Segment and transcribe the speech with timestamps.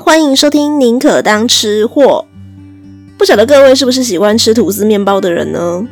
[0.00, 2.24] 欢迎收听《宁可当吃货》。
[3.18, 5.84] 不晓得各位是不是喜欢吃吐司面包的人呢？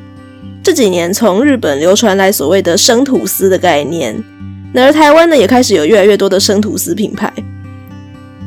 [0.62, 4.22] 这几年从日本流传来所谓的生吐司的概念，
[4.74, 7.32] 而台湾呢也开始有越来越多的生吐司品牌。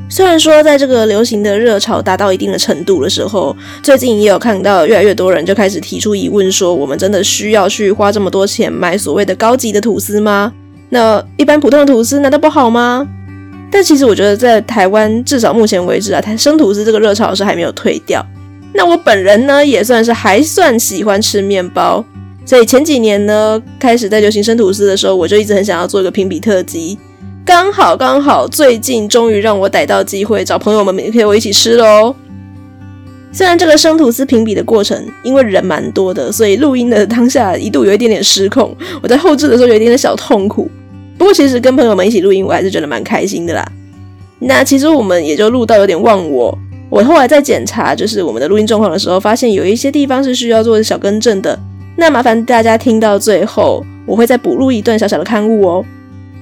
[0.09, 10.53] 虽然说在这个流行的热潮达到一定的程度的时候，最近也有看到越来越多人就开始提出疑问，说我们真的需要去花这么多钱买所谓的高级的吐司吗？
[10.89, 13.07] 那一般普通的吐司难道不好吗？
[13.71, 18.25] 但其实我觉得，在台湾至少目前为止啊，台生吐司这个热潮是还没有退掉。
[18.73, 22.03] 那我本人呢，也算是还算喜欢吃面包，
[22.45, 26.97] 所以前几年呢，开始在流行生吐司的时候，我就一直很想要做一个评比特辑。
[27.45, 32.15] 刚好刚好，最近终于让我逮到机会，找朋友们陪我一起吃喽。
[33.31, 40.69] 虽然这个生吐司评比的过程，因为人蛮多的，所以录音的当下一度有一点点失控，我在后置的时候有一点点小痛苦。
[41.19, 43.69] 不过其实跟朋友们一起录音，我还是觉得蛮开心的啦。
[44.39, 46.57] 那其实我们也就录到有点忘我。
[46.89, 51.59] 我后来在检查就是我们的录音状况的时候，发现有一些地方是需要做小更正的。
[51.97, 55.85] 那麻烦大家听到最后，我会再补录一段小小的刊物哦。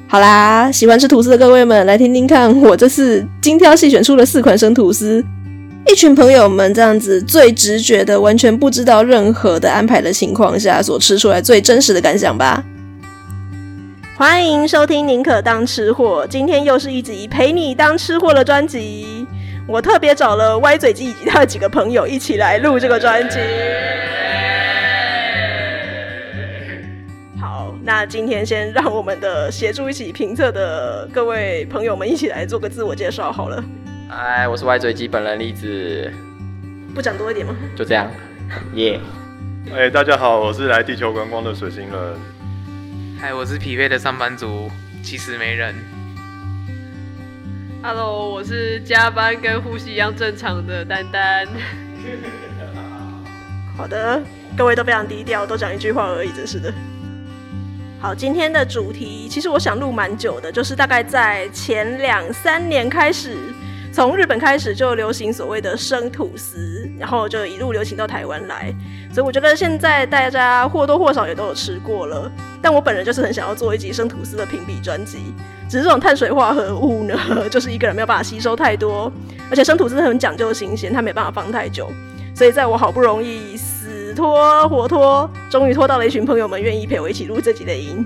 [0.08, 5.26] 好啦，喜欢吃吐司的各位们，来听听看我这次精挑细选出了四款生吐司。
[5.92, 12.64] 一群朋友们这样子最直觉的，完全不知道任何的安排的情况下所吃出来最真实的感想吧。
[14.18, 19.28] 欢迎收听《宁可当吃货》，今天又是一集陪你当吃货的专辑。
[19.68, 23.38] 我特别找了歪嘴鸡以及他的几个朋友一起来录这个专辑。
[27.40, 33.64] 好，那今天先让我们的协助一起评测的各位朋友们一起来做个自我介绍好了。
[34.10, 36.12] 哎，我是歪嘴鸡本人栗子。
[36.96, 37.56] 不讲多一点吗？
[37.76, 38.10] 就这样，
[38.74, 39.00] 耶、
[39.70, 39.76] yeah.
[39.76, 42.37] 哎，大家好，我是来地球观光的水星人。
[43.20, 44.70] 嗨，我是匹配的上班族，
[45.02, 45.74] 其实没人。
[47.82, 51.48] Hello，我是加班跟呼吸一样正常的丹丹。
[53.76, 54.22] 好的，
[54.56, 56.72] 各位都非常低调，都讲一句话而已，真是的。
[58.00, 63.36] 好，今天的主题其实我想录蛮久的，就是大概在前两三年开始。
[63.98, 68.72] 从日本开始就流行所谓的生吐司，然后就一路流行到台湾来，
[69.12, 72.32] 所以我觉得现在大家或多或少也都有吃过了。
[72.62, 75.18] 但我本人就是很想要做一集生吐司的评比专辑，
[75.68, 77.18] 只是这种碳水化合物呢，
[77.50, 79.12] 就是一个人没有办法吸收太多，
[79.50, 81.92] 而且生吐司很讲究新鲜，它没办法放太久。
[82.36, 88.06] 所以在我好不容易死拖活拖，终于拖到了一群朋友们愿意陪我一起录这集的音。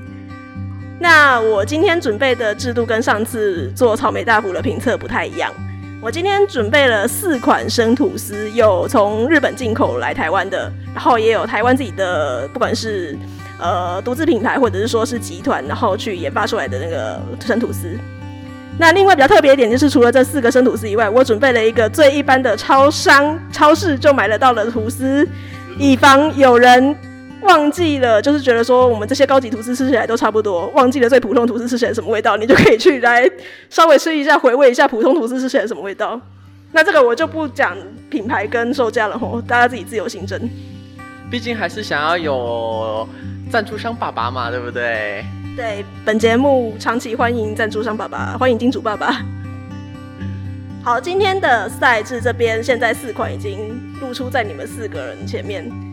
[1.02, 5.52] 那我今天准备的制度跟上次做草莓大福的评测不太一样。
[6.03, 13.16] 我今天准备了四款生吐司，有从日本进口来台湾的，然后也有台湾自己的，不管是
[13.59, 17.95] 呃独自品牌或者是说是集团，然后去研发出来的那个生吐司。
[18.79, 25.28] 那另外比较特别一点就是，除了这四个生吐司以外，我准备了一个最一般的超商超市就买得到的吐司，
[25.78, 26.95] 以防有人。
[27.41, 33.29] 忘记了，就是觉得说我们这些高级吐司吃起来都差不多，忘记了最普通吐司吃起来什么味道，你就可以去来
[33.69, 36.19] 稍微吃一下，回味一下普通吐司吃起来什么味道。
[36.74, 37.75] 那这个我就不讲
[38.09, 40.40] 品牌跟售价了吼，大家自己自由心证。
[41.29, 43.07] 毕竟还是想要有
[43.50, 45.25] 赞助商爸爸嘛，对不对？
[45.58, 49.22] 对，本节目长期欢迎赞助商爸爸，欢迎金主爸爸。
[50.84, 55.91] 好，今天的赛制这边现在四款已经露出在你们四个人前面。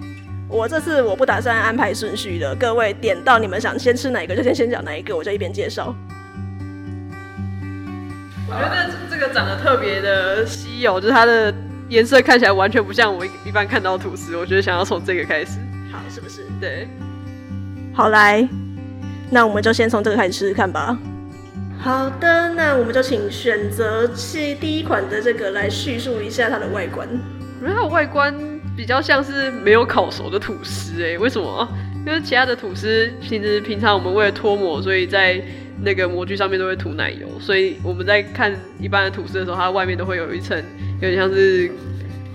[0.48, 5.94] 我这次我不打算安排顺序的，各位点到你们想先吃哪一个就先先讲哪一个，我就一边介绍。
[8.48, 11.52] 我觉得这个长得特别的稀有，就是它的
[11.90, 14.38] 颜色看起来完全不像我一般看到的吐司。
[14.38, 15.58] 我觉得想要从这个开始，
[15.92, 16.46] 好，是不是？
[16.58, 16.88] 对，
[17.92, 18.48] 好来，
[19.28, 20.96] 那我们就先从这个开始试试看吧。
[21.78, 27.06] 好的，那我们就请选择是第一款的这个来叙述一下它的外观。
[27.60, 28.57] 我觉得它的外观。
[28.78, 31.68] 比较像是没有烤熟的吐司哎，为什么？
[32.06, 35.42] 因为其他的吐司其实平常我们为了脱模，所以在
[35.82, 40.56] 那个模具上面都会涂奶油，所以我们在看一般的吐司的时候，它外面都会有一层
[41.00, 41.68] 有点像是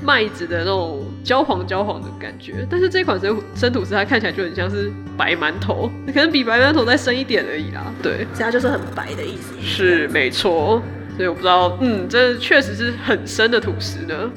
[0.02, 2.68] 麦子的那种焦黄焦黄的感觉。
[2.70, 7.90] 但是这款生生吐司它看起来就很像是白馒头，可能比白馒头再深一点而已啦。
[8.04, 9.54] 对，其他就是很白的意思。
[9.62, 10.84] 是没错，
[11.16, 14.30] 所以我不知道，嗯，这确实是很深的吐司呢。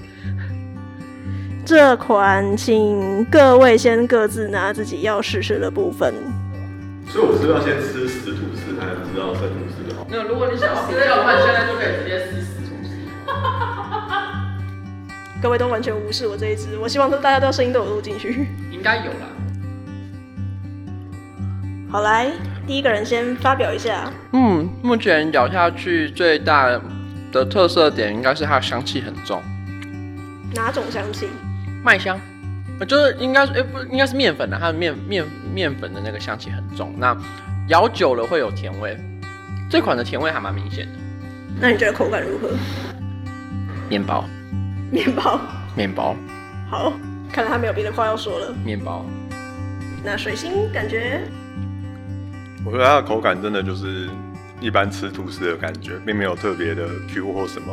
[1.67, 6.15] 这款，请各位先各自拿自己要试吃的部分。
[7.09, 10.07] 所以我是要先吃死吐司，才能知道生吐司的好。
[10.09, 12.91] 那如果你想要吃的话，现在就可以直接吃死吐司。
[15.43, 18.47] 各位都完全无视我这一支，我希望说大家都声音都有录进去。
[18.71, 19.27] 应该有啦。
[21.91, 22.31] 好，来，
[22.65, 24.09] 第一个人先发表一下。
[24.33, 26.81] 嗯，目前咬下去最大的
[27.33, 29.43] 的特色点应该是它的香气很重。
[30.55, 31.29] 哪种香气？
[31.87, 32.19] 麦香，
[32.89, 35.25] 就是应该诶不应该是面粉的，它的面面
[35.55, 36.93] 面粉的那个香气很重。
[36.99, 37.17] 那
[37.69, 38.99] 咬久了会有甜味，
[39.71, 40.93] 这款的甜味还蛮明显的。
[41.61, 42.51] 那你觉得口感如何？
[43.89, 44.25] 面包，
[44.91, 45.41] 面包，
[45.77, 46.17] 面包。
[46.69, 46.93] 好，
[47.33, 48.53] 看来他没有别的话要说了。
[48.65, 49.07] 面包。
[50.03, 51.21] 那水星感觉？
[52.65, 54.09] 我觉得它的口感真的就是
[54.61, 57.73] 一般吃吐司的感觉，并没有特别的 Q 或什么。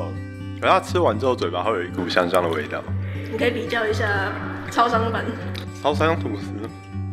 [0.61, 2.83] 可是它吃完之后，嘴巴会有一股香香的味道。
[3.31, 4.31] 你可以比较一下
[4.71, 5.23] 超商版。
[5.81, 6.45] 超商吐司，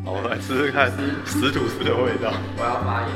[0.05, 0.91] 好，我来试试看
[1.25, 2.33] 死吐司的味道。
[2.57, 3.11] 我要发言。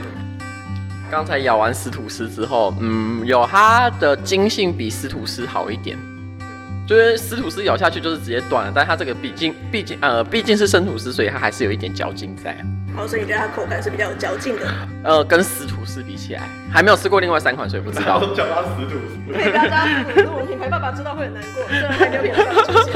[1.10, 5.96] 刚才咬完死吐司之后，嗯，有它的筋性比死吐司好一点。
[6.86, 12.54] 就是死吐司咬下去就是直接断了，但它这个毕竟毕竟呃毕竟是生吐司，所以它还是有一点嚼劲在。
[12.94, 14.72] 好，所以你觉得它口感是比较有嚼劲的？
[15.02, 16.42] 呃，跟死吐司比起来，
[16.72, 18.20] 还没有吃过另外三款，所以不知道。
[18.34, 19.18] 叫它死吐司。
[19.32, 21.62] 可以不要叫它死吐司，我们品牌爸爸知道会很难过。
[21.68, 22.94] 虽然还没有品牌爸爸出现。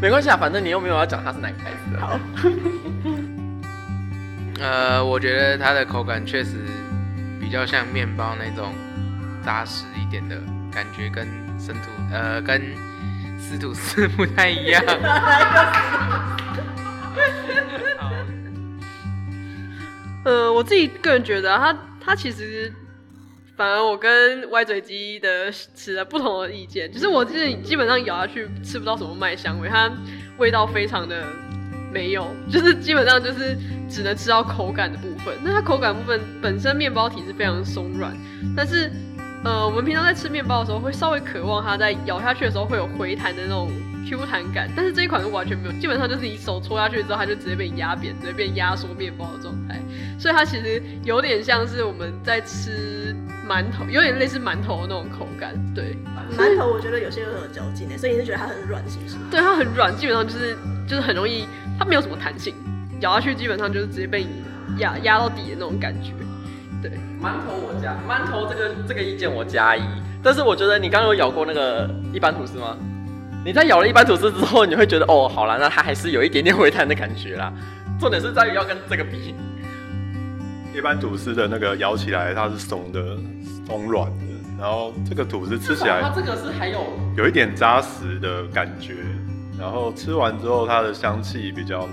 [0.00, 2.00] 没关系啊，反正你又没有要讲它是哪个牌子的。
[2.00, 2.18] 好。
[4.60, 6.52] 呃，我觉得它的口感确实
[7.40, 8.72] 比较像面包那种
[9.44, 10.36] 扎实一点的
[10.70, 11.26] 感觉，跟
[11.58, 12.62] 生吐呃跟。
[13.42, 14.84] 司吐司不太一样。
[20.24, 22.72] 呃，我自己个人觉得、啊，它它其实
[23.56, 29.90] 反而我跟歪嘴鸡的持了不同的意见，就是我就是基本上咬下去吃不到什么麦香味，它
[30.38, 31.24] 味道非常的
[31.92, 33.56] 没有， 就是基本上就是
[33.88, 35.34] 只能吃到口感的部分。
[35.42, 38.12] 那它口感部分本身面包体是非常松软，
[38.56, 38.90] 但是。
[39.42, 43.70] 呃，我们平常在吃面包的时候，会稍微渴望它在咬下去的时候会有回弹的那种
[44.08, 49.80] Q 弹感，但是这一款是完全没有，基本上就是你手戳下去之后，它就直接被压扁，直接变压缩面包的状态。
[50.18, 53.14] 所以它其实有点像是我们在吃
[53.48, 55.54] 馒头，有点类似馒头的那种口感。
[55.74, 55.96] 对，
[56.36, 59.16] 馒头我觉得有些有很有嚼劲诶，所以你是觉得它很软，是不是？
[59.30, 60.56] 对，它很软，基本上就是
[60.86, 61.46] 就是很容易，
[61.78, 62.54] 它没有什么弹性，
[63.00, 64.42] 咬下去基本上就是直接被你
[64.78, 66.12] 压压到底的那种感觉。
[66.82, 66.90] 对，
[67.22, 69.82] 馒头我加馒头这个这个意见我加一，
[70.22, 72.76] 但是我觉得你刚刚有咬过那个一般吐司吗？
[73.44, 77.52] 你在咬了一般吐司之后，你会觉得哦，好了，那它还是有一点点回弹的感觉啦。
[77.98, 79.34] 重点是在于要跟这个比，
[80.74, 83.16] 一般吐司的那个咬起来它是松的、
[83.66, 84.24] 松软的，
[84.58, 86.80] 然后这个吐司吃起来，它这个是还有
[87.16, 88.94] 有一点扎实的感觉，
[89.58, 91.88] 然后吃完之后它的香气比较，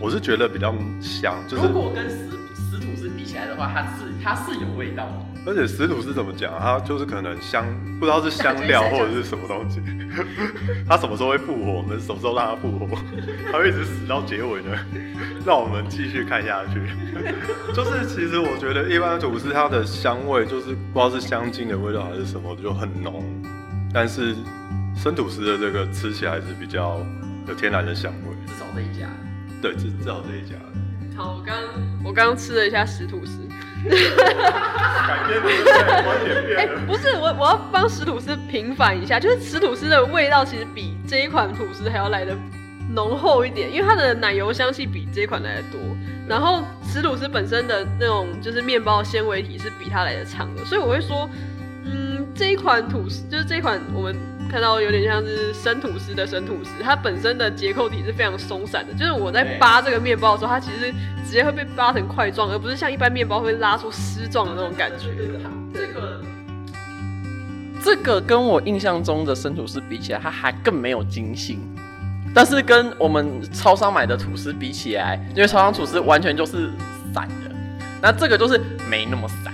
[0.00, 2.16] 我是觉得比较香，就是如果跟死
[2.54, 5.12] 死吐司比起来的话，它是它是有味道的，
[5.48, 6.52] 而且死吐司怎么讲？
[6.60, 7.64] 它就是可能香，
[7.98, 9.80] 不知道是香 料或者是什么东西。
[10.86, 11.72] 它什么时候会复活？
[11.72, 12.86] 我们什么时候让它复活？
[13.50, 14.76] 它会一直死到结尾呢？
[15.46, 16.82] 让我们继续看下去。
[17.72, 23.24] 就是其实我觉得一般的吐司它的香味就是不知道是香精的味道还是什么，就很浓。
[23.90, 24.36] 但是
[24.94, 27.00] 生吐司的这个吃起来是比较
[27.46, 28.36] 有天然的香味。
[28.46, 29.08] 至少这一家。
[29.62, 30.56] 对，至少这一家。
[31.16, 31.56] 好，我刚
[32.04, 33.47] 我刚吃了一下食吐司，
[33.84, 35.46] 改变了。
[36.58, 42.36] 哎、欸，不是，我我要帮史吐司平反一下，就是史吐司的味道其实比这一款吐司还要来的
[42.90, 45.80] 浓厚一点，因为它的奶油香气比这一款来的多。
[46.26, 51.28] 然后史吐司本身的那种就是面包纤维体是比它来的长的，所以我会说，
[51.84, 54.16] 嗯，这一款吐司就是这一款我们。
[54.50, 60.92] 看到有点像是生吐司的生吐司，它本身的结构体是非常松散的，就是我在扒这个面包的时候，它其实
[61.24, 65.08] 直接会被扒成块状，而不是像一般面包会拉出丝状的那种感觉。
[65.74, 66.20] 这个
[67.84, 71.60] 这个跟我印象中的生吐司比起来，它还更没有筋性。
[72.34, 76.70] 但是跟我们超商买的吐司比起来，因为超商吐司完全就是
[77.14, 77.50] 散的，
[78.02, 79.52] 那这个就是没那么散。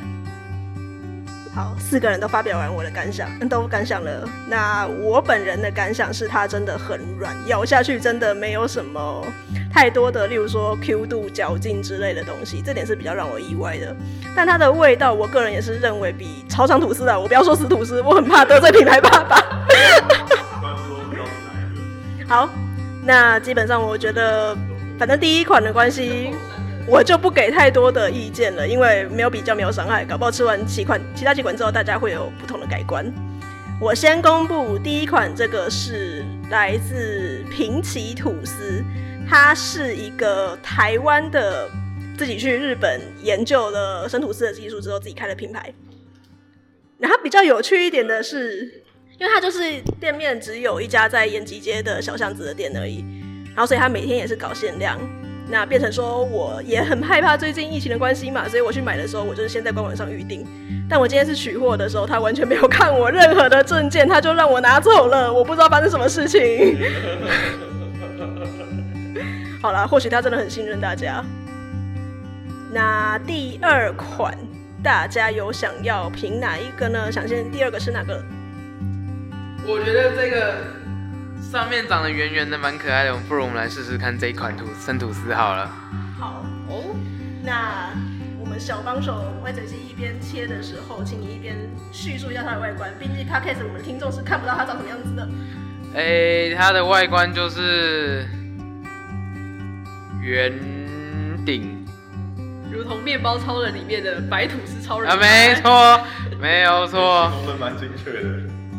[1.54, 4.28] 好，四个人都发表完我的感想，都感想了。
[4.48, 9.24] 那我本人的感想是，它真的很软，咬下去真的没有什么
[9.72, 13.94] 太多的，例如说 Q 度、嚼劲之类的东西，这点是比较让我意外的。
[14.34, 19.40] 但它的味道，我个人也是认为比超长吐司啊，我不要说死吐司，我很怕得罪品牌爸爸。
[22.26, 22.48] 好，
[23.04, 24.56] 那基本上我觉得，
[24.98, 26.34] 反正第一款的关系。
[26.86, 33.10] 我就不给太多的意见了，因为没有比较没有伤害，搞不好吃完几款其他几款之后，大家会有不同的改观。
[33.80, 38.84] 我先公布第一款，这个是来自平崎吐司，
[39.28, 41.68] 它是一个台湾的
[42.18, 45.72] 自己去日本研究了生吐司的技术之后自己开的品牌。
[46.98, 48.84] 然后比较有趣一点的是，
[49.18, 53.04] 因为它就是店面只有一家在延吉街的小巷子的店而已，
[53.46, 55.00] 然后所以它每天也是搞限量。
[55.48, 60.46] 那变成说我也很害怕最近疫情的关系嘛，所以我去买的时候，我就是先在官网上预定。
[60.88, 65.32] 但我今天是取货的时候，他完全没有看我任何的证件，他就让我拿走了。
[65.32, 66.76] 我不知道发生什么事情。
[69.60, 71.24] 好啦，或许他真的很信任大家。
[72.72, 74.36] 那第二款，
[74.82, 77.12] 大家有想要评哪一个呢？
[77.12, 78.22] 想先第二个是哪个？
[79.66, 80.56] 我觉得这个
[81.54, 83.12] 上面长得圆圆的，蛮可爱的。
[83.12, 85.70] 我们不如我们来试试看这一款吐生吐司好了。
[86.18, 86.96] 好哦，
[87.44, 87.90] 那
[88.40, 91.54] 我们小帮手歪嘴机一边切的时候，请你一边
[91.92, 92.92] 叙述一下它的外观。
[92.98, 95.28] 毕竟 Podcast 我们的听众是看不到它长什么样子的。
[95.94, 98.26] 哎、欸，它的外观就是
[100.20, 100.52] 圆
[101.46, 101.86] 顶。
[102.68, 106.00] 如同面包超人里面的白吐司超人啊，没错，
[106.40, 108.28] 没有错， 说的蛮精确的，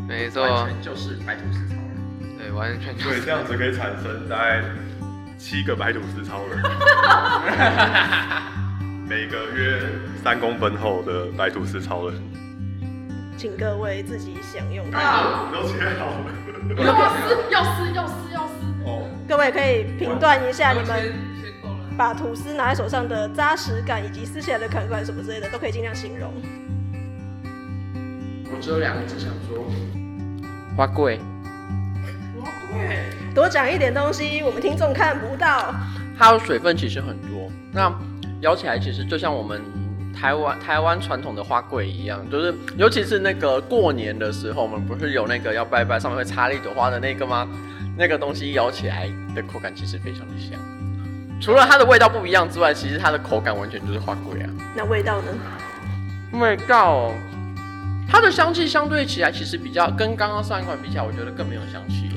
[0.10, 1.65] 没错，完全就是白吐司
[2.56, 3.10] 完全就是。
[3.10, 4.64] 对，这样子可以产生大概
[5.38, 6.60] 七个白吐司超人，
[9.08, 9.80] 每个约
[10.24, 12.18] 三公分厚的白吐司超人，
[13.38, 15.00] 请各位自己享用它。
[15.00, 16.32] 啊，都切好了，
[16.84, 18.54] 要撕，要撕，要撕，要撕。
[18.86, 21.14] 哦，各位可以评断一下你们。
[21.98, 26.30] 把吐司拿在手上的扎实感，以及撕起来的感感什么之类的，都可以尽量形容。
[28.52, 29.66] 我只有两个字想说：
[30.76, 31.22] 花贵。
[33.34, 35.74] 多讲一点东西，我们听众看不到。
[36.18, 37.94] 它的水分其实很多，那
[38.42, 39.62] 咬起来其实就像我们
[40.14, 47.48] 台湾台湾传统的花贵一样，就是尤其是那个过年的时候，我们不是有那个要拜拜上面会插一朵花的那个吗？
[47.98, 50.60] 那个东西咬起来的口感其实非常的香。
[51.42, 54.50] 除了它的味道不一样之外，其实它的口感完全就是花贵啊。
[54.76, 56.40] 那味道呢？
[56.40, 57.12] 味道，
[58.10, 62.10] 它的香气相对起来其实比较跟刚刚上一款比起来，我觉得更没有香气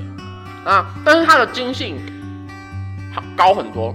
[0.64, 0.86] 啊。
[1.04, 1.96] 但是它的筋性
[3.14, 3.94] 好高很多。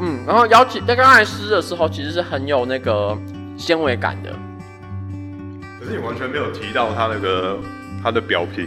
[0.00, 3.16] 嗯，然后咬起在刚才撕的时候，其实是很有那个
[3.56, 4.30] 纤维感的。
[5.78, 7.58] 可是你完全没有提到它那个
[8.02, 8.66] 它的表皮。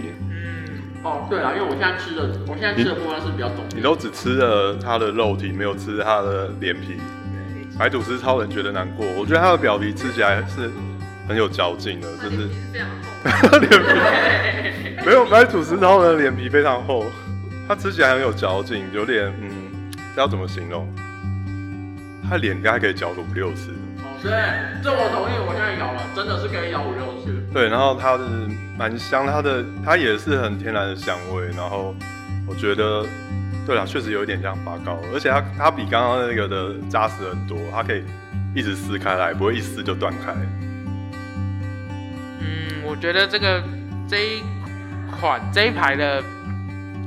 [1.03, 3.63] 哦，对啊，因为我现在吃的，我现在吃的部分是比较懂。
[3.75, 6.97] 你都只吃了它的肉体，没有吃它的脸皮。
[7.77, 10.71] 白吐司超人觉得难过，我觉得它的表皮吃起来是
[11.27, 12.49] 很有嚼劲的，就是
[13.59, 13.69] 脸
[14.97, 17.05] 皮没有白吐司超人的脸皮非常厚，
[17.67, 19.49] 它吃起来很有嚼劲，有点嗯，
[20.15, 20.87] 这要怎么形容？
[22.29, 23.71] 他脸应该可以嚼个五六次。
[24.21, 24.31] 对，
[24.83, 25.37] 这我同意。
[25.47, 27.31] 我现在咬了，真的是可以咬五六次。
[27.53, 28.23] 对，然后它是
[28.77, 31.45] 蛮香，它的它也是很天然的香味。
[31.55, 31.95] 然后
[32.45, 33.05] 我觉得，
[33.65, 38.03] 对了，确实有一点像发糕，而且它它比刚刚那个的扎实很多，它可以
[38.53, 40.33] 一直撕开来，不会一撕就断开。
[42.99, 43.63] 觉得这个
[44.07, 44.41] 这一
[45.19, 46.21] 款这一排的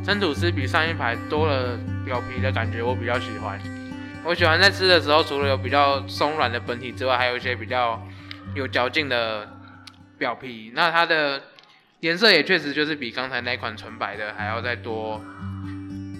[0.05, 3.61] 生吐司比上一排多了表皮的感觉，我比较喜欢。
[4.25, 8.01] 我喜欢在吃的时候，除了有比较松软的本体之外，还有一些比较
[8.55, 9.49] 有嚼劲的
[10.19, 10.73] 表皮。
[10.75, 11.41] 那它的
[12.01, 15.21] 颜色也确实就是比刚才那款纯白的还要再多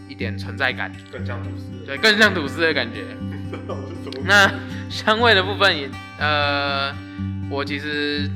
[0.09, 1.71] 一点存在感，更像吐司。
[1.87, 3.03] 对，更像吐司的感觉。
[4.25, 4.51] 那
[4.89, 6.95] 香味的部分也，呃，
[7.51, 8.31] 我其实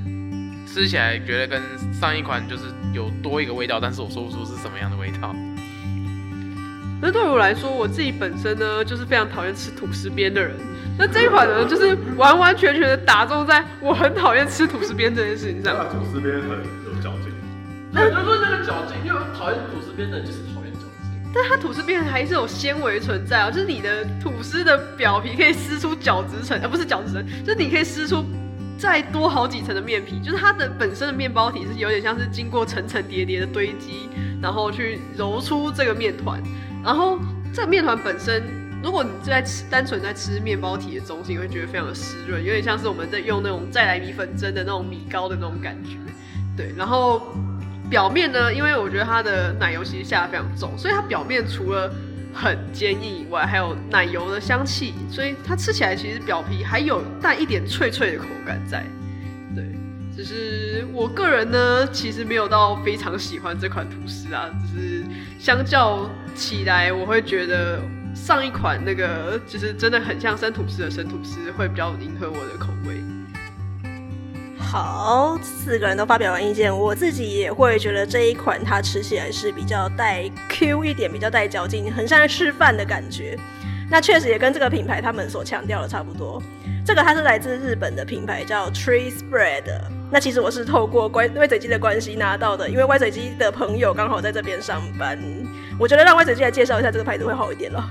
[0.74, 1.62] 吃起来觉得跟
[1.92, 5.32] 上一款就是有多一个味道，但是我说不出是什么样的味道。
[7.00, 10.56] 那对我来说，我自己本身呢，就是非常讨厌吃吐司边的人。
[10.98, 15.76] 那这一款呢，就是完完全全的打中在我很讨厌吃吐司边这件事情上。
[15.90, 17.32] 吐司边很有嚼劲。
[17.92, 21.32] 那就是说那个嚼劲，因为讨厌吐司边的人就是讨厌嚼劲。
[21.32, 28.24] 但它吐司边还是有纤维存在啊，就是你的吐司的表皮可以撕出角质层，而不是角质层，就是你可以撕出
[28.84, 34.10] 再多好几层的面皮，就是它的本身的面包体是有点像是经过层层叠叠的堆积，
[34.42, 36.38] 然后去揉出这个面团。
[36.84, 37.18] 然后
[37.50, 38.42] 这个面团本身，
[38.82, 45.96] 如果你在吃单纯在吃面包体的中心，会觉得非常的湿润，有点像是我们在用那种再来米粉蒸的那种米糕的那种感觉。
[46.54, 47.34] 对，然后
[47.88, 51.90] 表面呢，因为我觉得它的奶油其实下得非常重，所以它表面除了
[52.34, 58.84] 很坚硬以外，还有奶油的香气，所以它吃起来其实表皮还有带一点脆脆的口感在。
[59.54, 59.64] 对，
[60.14, 65.04] 只是我个人呢，其实没有到非常喜欢这款吐司啊，只是
[65.38, 66.10] 相较。
[66.36, 67.80] 起来，我会觉得
[68.12, 72.96] 上一款那个就是真的很像生吐司的生吐司，会比较迎合我的口味。
[74.74, 83.38] 好，四个人都发表完意见，我自己也会觉得这一款它吃起来是比较带 Q 一点，比较带嚼劲，很像在吃饭的感觉。
[83.88, 86.42] 那确实也跟这个品牌他们所强调的差不多。
[86.84, 89.62] 这个它是来自日本的品牌，叫 Tree Spread。
[90.10, 95.16] 那其实我是透过歪歪嘴鸡的关系拿到的，因为歪嘴鸡的朋友刚好在这边上班。
[95.78, 97.88] 我觉得让歪嘴鸡来介绍一下这个牌子会好一点了。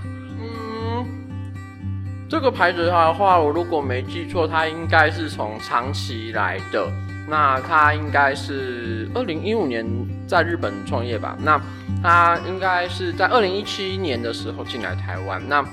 [2.33, 6.91] 这个牌子的话，我如果没记错，它应该是从长崎来的。
[7.29, 9.85] 那它应该是二零一五年
[10.27, 11.37] 在日本创业吧？
[11.43, 11.61] 那
[12.01, 15.39] 它应该是在二零一七年的时候进来台湾。
[15.47, 15.63] 那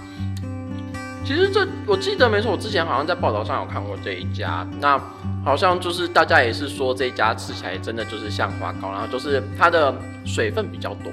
[1.25, 4.67] 其实这我记得没错，我之前好像在报道上有看过这一家。
[4.83, 5.01] 那
[5.43, 9.95] 好像就是大家也是说这一家吃起来真的就是像花糕，然后就是它的
[10.27, 11.11] 水分比较多。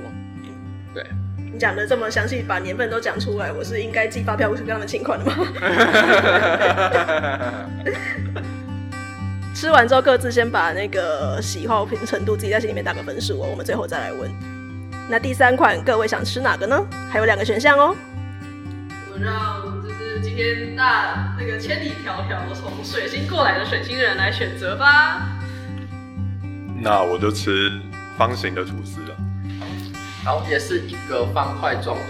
[0.94, 1.06] 对。
[1.58, 5.34] 你讲的这么详细，把年份都讲出来，我是应该寄发票去跟他们请款的吗？
[9.56, 13.48] 吃完之后，各自先把那个喜好品程度自己在心里面打个分数哦。
[13.50, 14.30] 我们最后再来问。
[15.10, 16.80] 那第三款，各位想吃哪个呢？
[17.10, 17.96] 还有两个选项哦。
[19.12, 25.28] 我让就是今天大那个千里迢迢从水星过来的水星人来选择吧。
[26.80, 27.72] 那我就吃
[28.16, 29.16] 方形的吐司了。
[30.28, 32.04] 然后也是一个方块状的，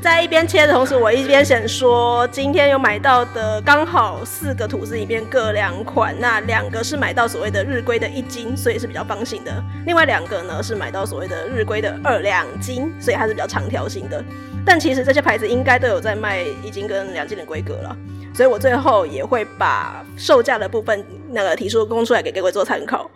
[0.00, 9.52] 在一边切的同时，我一边想说，今天有买到的刚好四个吐司里面各两款，那两个是买到所谓的日规的一斤，所以是比较方形的；
[9.84, 14.24] 另外两个呢是买到所谓的日规的二两斤，所以它是比较长条形的。
[14.64, 17.94] 但其实这些牌子应该都有在卖一斤跟两斤的规格了，
[18.32, 23.10] 所以我最后也会把售价的部分那个提出公出来给各位做参考。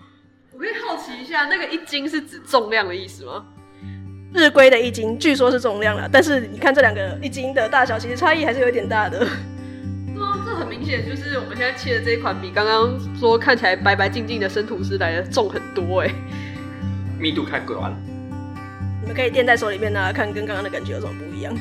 [0.52, 3.46] 我可以好奇一下，那个一斤是指重量的意思吗？
[4.34, 9.18] 日规的一斤，据说是重量了，但是你看这两个一斤的大小，其实差异还是有点大的。
[9.18, 9.26] 对
[10.22, 16.10] 啊，这很明显就是我们现在切的这一款比刚刚说看起来白白净净的生吐司来的重很多哎，
[17.18, 17.96] 密度太高了。
[19.00, 21.54] 你们可以垫在手里面呢，看跟刚刚的感觉有什么不一样。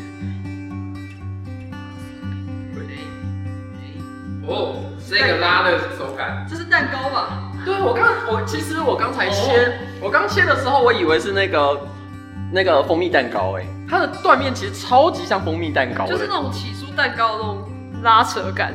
[4.45, 7.51] 哦，这个拉的手感，这是蛋糕吧？
[7.65, 9.71] 对，我刚我其实我刚才切，哦、
[10.01, 11.79] 我刚切的时候，我以为是那个。
[12.51, 17.69] 那个蜂蜜蛋糕，哎，它的断面其实超级像蜂蜜蛋糕，就是那种起酥蛋糕的那种
[18.03, 18.73] 拉扯感。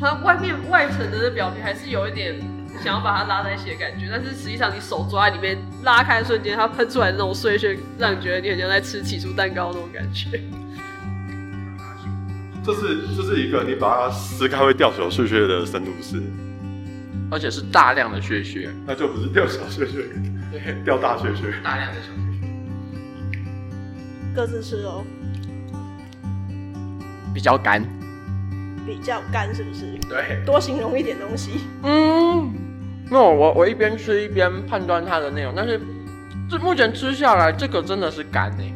[0.00, 2.34] 它外面外层的那表皮还是有一点
[2.82, 10.40] 想要把它拉在一起的感觉，但是实际上你手抓在里面拉开的瞬间，它喷出来的那种碎屑，让你觉得你很像在吃起酥蛋糕的那种感觉。
[12.64, 16.22] 这是这是一个你把它撕开会掉小碎屑的生吐司，
[17.30, 20.04] 而且是大量的屑屑，那就不是掉小碎屑，
[20.52, 22.29] 对，掉大屑屑，大量的小屑。
[24.34, 25.04] 各自吃哦，
[27.34, 27.82] 比较干，
[28.86, 29.86] 比较干是不是？
[30.08, 31.60] 对，多形容一点东西。
[31.82, 32.52] 嗯，
[33.10, 35.80] 那我我一边吃一边判断它的内容，但是
[36.48, 38.72] 这目前吃下来，这个真的是干诶，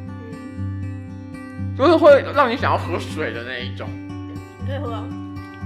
[1.78, 3.88] 就是会让你想要喝水的那一种。
[4.60, 5.04] 你可以喝啊。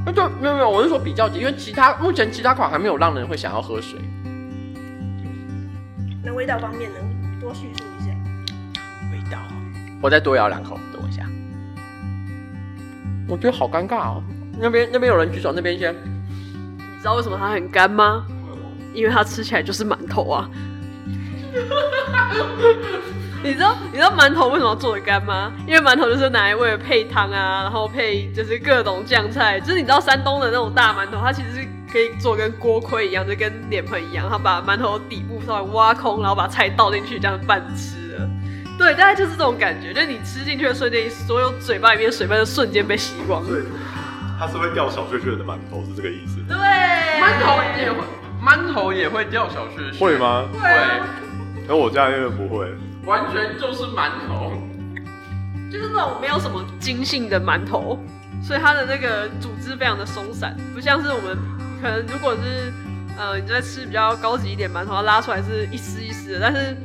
[0.07, 3.99] 那就没有没有，我是说比较急，因为其他目前其他款还没有让人会想要喝水。
[6.23, 6.97] 那味道方面呢？
[7.41, 7.85] 多叙述。
[10.01, 11.23] 我再多咬两口，等我一下。
[13.29, 14.23] 我觉得好尴尬哦。
[14.59, 15.95] 那边那边有人举手，那边先。
[15.95, 18.25] 你知道为什么它很干吗？
[18.95, 20.51] 因为它吃起来就是馒头啊。
[23.45, 25.53] 你知道你知道馒头为什么要做的干吗？
[25.67, 29.61] 因为馒头就是拿来为了配汤啊，然后配就是各种酱菜。
[29.61, 37.98] 就是你知道山东的那种大馒头，它其实是可以做跟锅盔一样，就跟脸盆一样，它把馒头底部稍微挖空，然后把菜倒进去这样拌吃。
[38.79, 43.45] 对，大概就是这种感觉，就是你吃进去的瞬间，所有嘴巴里面水分就瞬间被吸光。
[43.45, 43.61] 对，
[44.39, 46.37] 它是会掉小屑屑的馒头，是这个意思。
[46.47, 47.99] 对，馒头也会，
[48.41, 49.99] 馒头也会掉小屑屑。
[49.99, 50.49] 会吗？
[50.53, 50.71] 会。
[51.67, 52.73] 那我家因为不会。
[53.05, 54.53] 完全就是馒头，
[55.73, 57.99] 就是那种没有什么筋性的馒头，
[58.41, 61.37] 所以它的那个组织非常的松散，不像是我们
[61.83, 62.73] 可能如果是
[63.19, 66.77] 呃你在吃比较高级一点馒头，它拉出来是一丝一丝的，但是。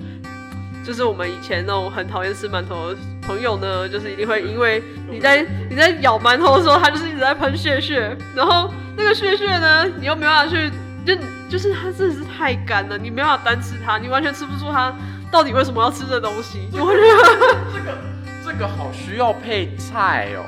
[0.83, 10.69] 就是我们以前那种很讨厌吃馒头的朋友呢，就是一定会因为你在你在咬馒头的时候，它就是一直在喷血血，然后那个血血呢，你又没办法去，
[11.05, 11.15] 就
[11.49, 14.93] 就是它真的是太干了，你没办法单吃它，你完全吃不出它
[15.31, 16.67] 到底为什么要吃这东西。
[16.73, 17.97] 我觉得这个
[18.45, 20.43] 这个好需要配菜哦。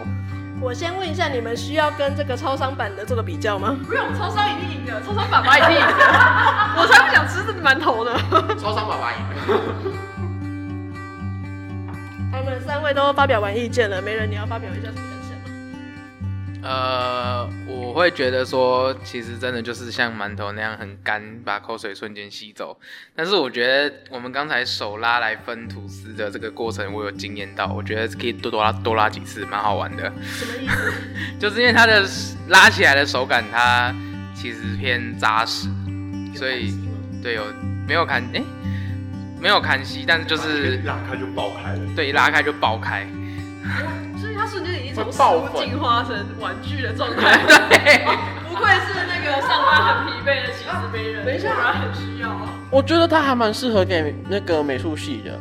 [0.61, 3.77] 我先问一下，你们需要跟这个超商版的做个比较吗？
[3.85, 8.11] 不用，超商已经赢了，超商爸爸已经赢了，我才不想吃这个馒头呢。
[8.57, 9.95] 超商爸爸赢了。
[12.35, 16.67] 他们三位都发表完意见了，没人你要发表一下什么感想吗？
[16.67, 22.77] 呃，我会觉得说，其实真的就是像馒头那样很干，把口水瞬间吸走。
[23.15, 30.11] 但是我觉得我们刚才手拉来分吐司的这个过程，我有经验到，我觉得可以多多拉多拉几次，蛮好玩的。
[30.21, 30.93] 什么意思？
[31.39, 32.05] 就是因为它的
[32.49, 33.95] 拉起来的手感，它
[34.35, 35.69] 其实偏扎实，
[36.35, 36.73] 所以
[37.23, 37.45] 对有
[37.87, 38.39] 没有看哎？
[38.39, 38.43] 欸
[39.39, 41.79] 没有看戏，但是就是一拉开就爆开了。
[41.95, 43.05] 对，一拉开就爆开。
[44.19, 47.37] 所以它瞬间已经从食物会爆粉进化成玩具的状态。
[47.69, 48.05] 对，
[48.47, 52.35] 不愧是那个上班很疲惫的起司杯人，等一下好像很需要。
[52.71, 55.39] 我觉得它还蛮适合给那个美术系的，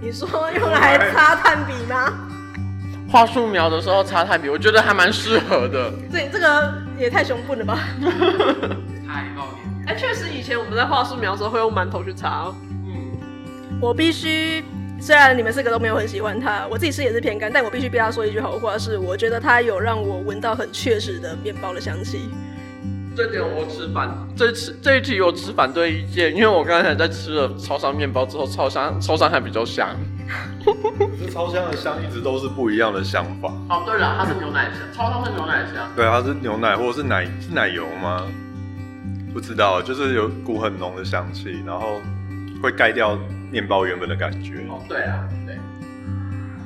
[0.00, 2.12] 你说用来擦炭笔吗？
[3.10, 5.92] 画素描的时候擦炭笔，我觉得还蛮适合的。
[6.12, 7.78] 这这个也太雄笨了吧！
[9.08, 9.86] 太爆点。
[9.86, 12.54] 哎，确实以前我们在画素描的时候会用馒头去擦哦。
[13.78, 14.64] 嗯，我必须，
[15.00, 22.28] 虽然你们四个都没有很喜欢它，我自己吃也是偏干，但我必须逼他说一句好话，是我觉得它有让我闻到很确实的面包的香气。
[23.16, 29.88] 这点我持反，这次这一题我持反对意见，因为我刚才在吃了超商面包之后，超商超商还比较香。
[31.18, 33.48] 这超香的香一直都是不一样的香法。
[33.70, 35.90] 哦，对了，它是牛奶香，超商是牛奶香。
[35.96, 38.24] 对，它是牛奶或者是奶是奶油吗？
[39.32, 42.00] 不知道，就是有股很浓的香气，然后
[42.62, 43.18] 会盖掉
[43.50, 44.54] 面包原本的感觉。
[44.68, 45.56] 哦，对啊，对。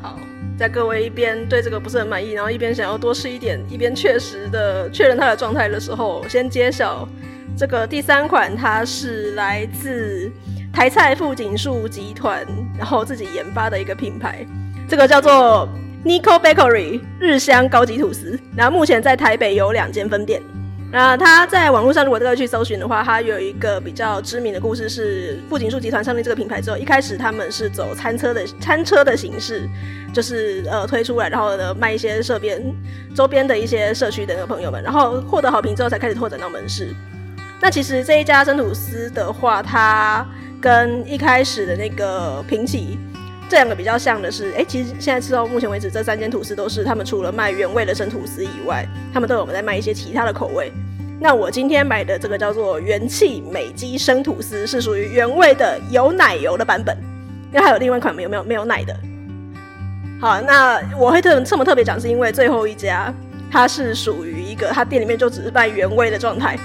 [0.03, 0.19] 好，
[0.59, 7.09] 在各位一边对这个不是很满意，然后一边想要多吃一点，一边确实的确认它的状态的时候，先揭晓
[7.57, 10.31] 这个第三款，它是来自
[10.73, 14.47] 台菜富锦树集团，然后自己研发的一个品牌，
[14.89, 15.69] 这个叫做
[16.05, 20.43] Nico Bakery 日香高级吐司，然后目前在台北有两间分店。
[20.93, 29.67] 那他在网络上，如果大家去搜寻的话，他有一个比较知名的故事是，富锦树集团成立这个品牌之后，一开始他们是走餐车的餐车的形式，
[30.13, 32.63] 就是呃推出来，然后呢卖一些社边
[33.15, 36.95] 周边的一些社区的那个朋友们，然后获得好评之后才开始拓展到门市。
[37.59, 40.27] 那其实这一家生吐司的话，它
[40.61, 42.99] 跟一开始的那个平起
[43.53, 50.73] 这两个比较像的是，哎、欸，其实现在吃到目前为止，这三间吐司都是他们除了卖原味的生吐司以外，他们都有在卖一些其他的口味。
[51.21, 56.97] 那我今天买的这个叫做元气美肌生吐司，是属于原味的有奶油的版本，
[57.53, 58.97] 因为还有另外一款没有没有没有奶的。
[60.19, 63.13] 好，那我会特这么特别讲，是因为最后一家
[63.51, 66.59] 它是属于一个它店里面就只是卖原味的状态，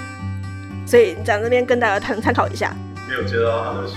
[0.86, 2.74] 所以讲这边跟大家参参考一下。
[3.06, 3.96] 没有接到他的小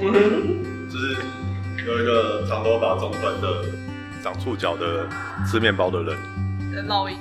[0.00, 0.08] 图，
[0.90, 1.16] 就是
[1.88, 3.64] 有一个长头发、中分的、
[4.22, 5.08] 长触角的
[5.50, 6.16] 吃面包的人。
[6.86, 7.16] 烙印。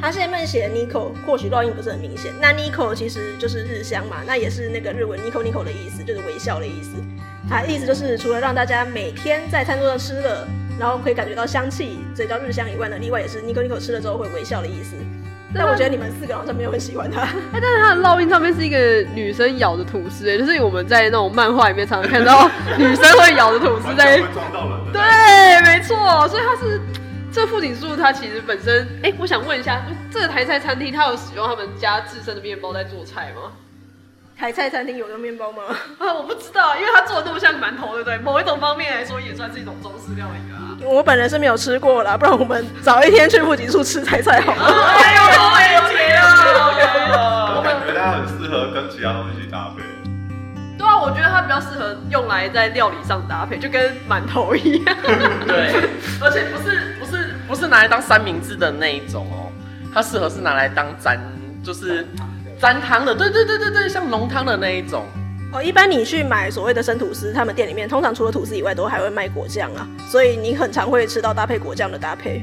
[0.00, 2.32] 他下面写 Nico，或许烙印不是很明显。
[2.40, 6.96] 那 Nico 其实就是日香嘛，那也是那个日文 Nico Nico 的意思，就是微笑的意思。
[7.48, 10.48] 它意思就是除了让大家每天在餐桌上吃了，
[10.80, 14.96] 然后可以感觉到香气，所以叫日香以外呢，另外也是 Nico Nico 吃了之后会微笑的意思。
[15.54, 17.22] 但我觉得你们四个好像没有很喜欢他。
[17.22, 18.78] 哎，但是他的烙印上面是一个
[19.14, 24.16] 女生咬的吐司，哎，就是我们在那种漫画里面常常看到 女生会咬的吐司在。
[24.22, 24.92] 会撞到人。
[24.92, 26.80] 对，没错，所以他是。
[27.34, 33.50] 这富锦树他其实本身，哎，我想问一下，这个台菜餐厅他有使用他们家自身的面包在做菜吗？
[34.42, 35.62] 台菜餐厅有用面包吗？
[35.98, 38.18] 啊，我不知道，因为它做的那么像馒头，对不对？
[38.18, 40.74] 某一种方面来说，也算是一种中式料理啊。
[40.84, 44.60] 我本人是没有吃过啦，不然我们早一天去富锦树吃台菜好了。
[44.98, 45.22] 哎呦，
[45.54, 47.54] 哎呦，天啊！
[47.54, 49.84] 我感觉它很适合跟其他东西搭配。
[50.76, 54.96] 对啊，我觉得它比较适合用来在料理上搭配，就跟馒头一样。
[55.46, 55.72] 对，
[56.20, 59.52] 而且不是不是不是拿来当三明治的那一种哦，
[59.94, 61.16] 它适合是拿来当蘸，
[61.64, 62.04] 就是
[62.62, 63.12] 沾汤的。
[63.12, 65.04] 对对对对对，像浓汤的那一种。
[65.52, 72.40] 哦，一般你去买所谓的生吐司，他们店里面通常除了吐司以外，都还会卖果酱啊，所以你很常会吃到搭配果酱的搭配。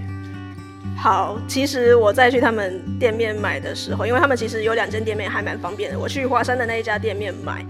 [0.98, 7.66] 好，其实我在去他们店面买的时候，因为他们其实有两间店面还蛮方便的，我去华山的那一家店面买。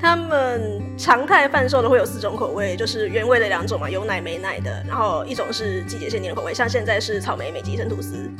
[0.00, 8.30] 他们常态贩售的会有四种口味，就是原味的两种嘛，有奶没奶的，然后一种是季节限定的口味，像现在是草莓美肌生吐司，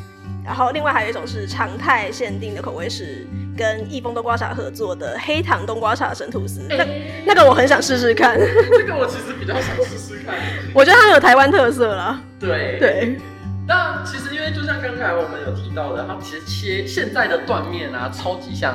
[0.48, 6.62] 然后另外还有一种是常态限定的口味，是跟益丰冬瓜茶合作的黑糖冬瓜茶神吐司。
[6.70, 6.86] 那
[7.26, 10.34] 那个我很想试试看，这个我其实比较想试试看，
[10.72, 12.18] 我觉得它有台湾特色啦。
[12.40, 13.18] 对对，
[13.66, 18.74] 但其实因为就像刚才我们有提到的，它其实切现在的断面啊，超级像。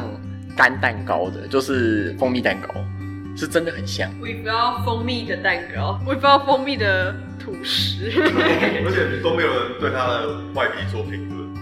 [0.55, 2.75] 干蛋糕的，就是蜂蜜蛋糕，
[3.35, 4.07] 是真的很像。
[4.21, 7.11] 我不要蜂蜜的蛋糕，我不要蜂蜜的
[7.43, 11.52] 吐司， 而且都没有人对它的外皮做评论。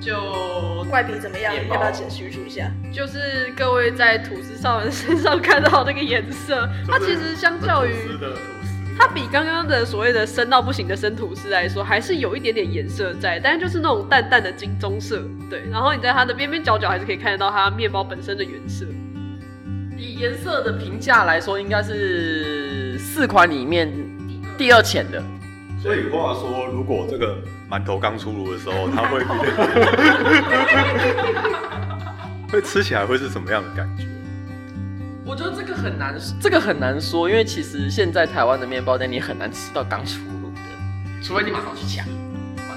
[0.00, 1.54] 就外皮怎么样？
[1.54, 2.70] 要不要解叙述一下？
[2.92, 7.92] 就是各位在吐司上人身上看到那个颜色，它其实相较于。
[9.00, 15.62] 它比刚刚的所谓的深到不行的生吐司来说，还是有一点点颜色在，但是就是那种淡淡的金棕色，对。
[15.70, 18.84] 然后你在它的边边角角还是可以看得到它面包本身的原色。
[19.96, 23.88] 以颜色的评价来说，应该是四款里面
[24.56, 25.22] 第二浅的。
[25.80, 27.38] 所以话说，如果这个
[27.70, 29.22] 馒头刚出炉的时候，它会
[32.52, 34.04] 会吃起来会是什么样的感觉？
[35.24, 40.56] 我觉得这个很难，这个很难说，因为其实现在台湾的面包店你很难吃到刚出炉的。
[41.22, 42.06] 除非你马上去抢。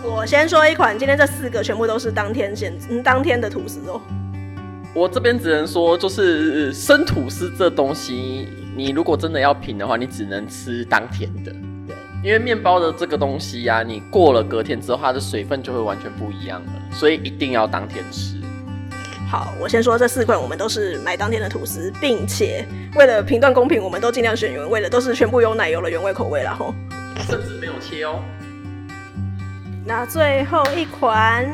[0.03, 4.01] 我先说一款，今天这四个全部都是当天现、嗯、当天的吐司哦。
[4.93, 11.55] 我这边只能说，就是生吐司这东西，你如果真的要品的话，你只能吃当天的。
[12.21, 18.35] 对，因为面包的这个东西呀、啊，你过了隔天之后，它的水分就会完全不一样了，所以一定要当天吃。
[19.29, 26.73] 好，我先说这四款，我们都是买当天的吐司，并且为了评断公平，我们都尽量选原味的，都是全部有奶油的原味口味啦吼，
[27.27, 28.19] 甚至没有切哦。
[29.85, 31.45] 那最后一款，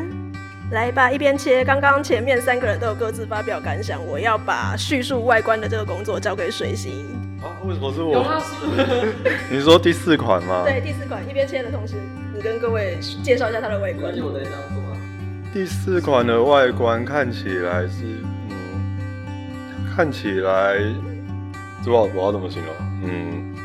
[0.71, 1.63] 来吧，一边切。
[1.63, 7.05] 刚刚前面三个人都有各自发表感想，我要把叙述外观的这个工作交给水星。
[7.41, 8.25] 啊，为什么是我？
[9.49, 10.63] 你说第四款吗？
[10.67, 11.27] 对，第四款。
[11.27, 11.95] 一边切的同时，
[12.33, 14.13] 你跟各位介绍一下它的外观。
[15.53, 18.03] 第四款的外观看起来是，
[18.49, 20.77] 嗯，看起来，
[21.79, 22.73] 不知道我要怎么形容？
[23.03, 23.55] 嗯，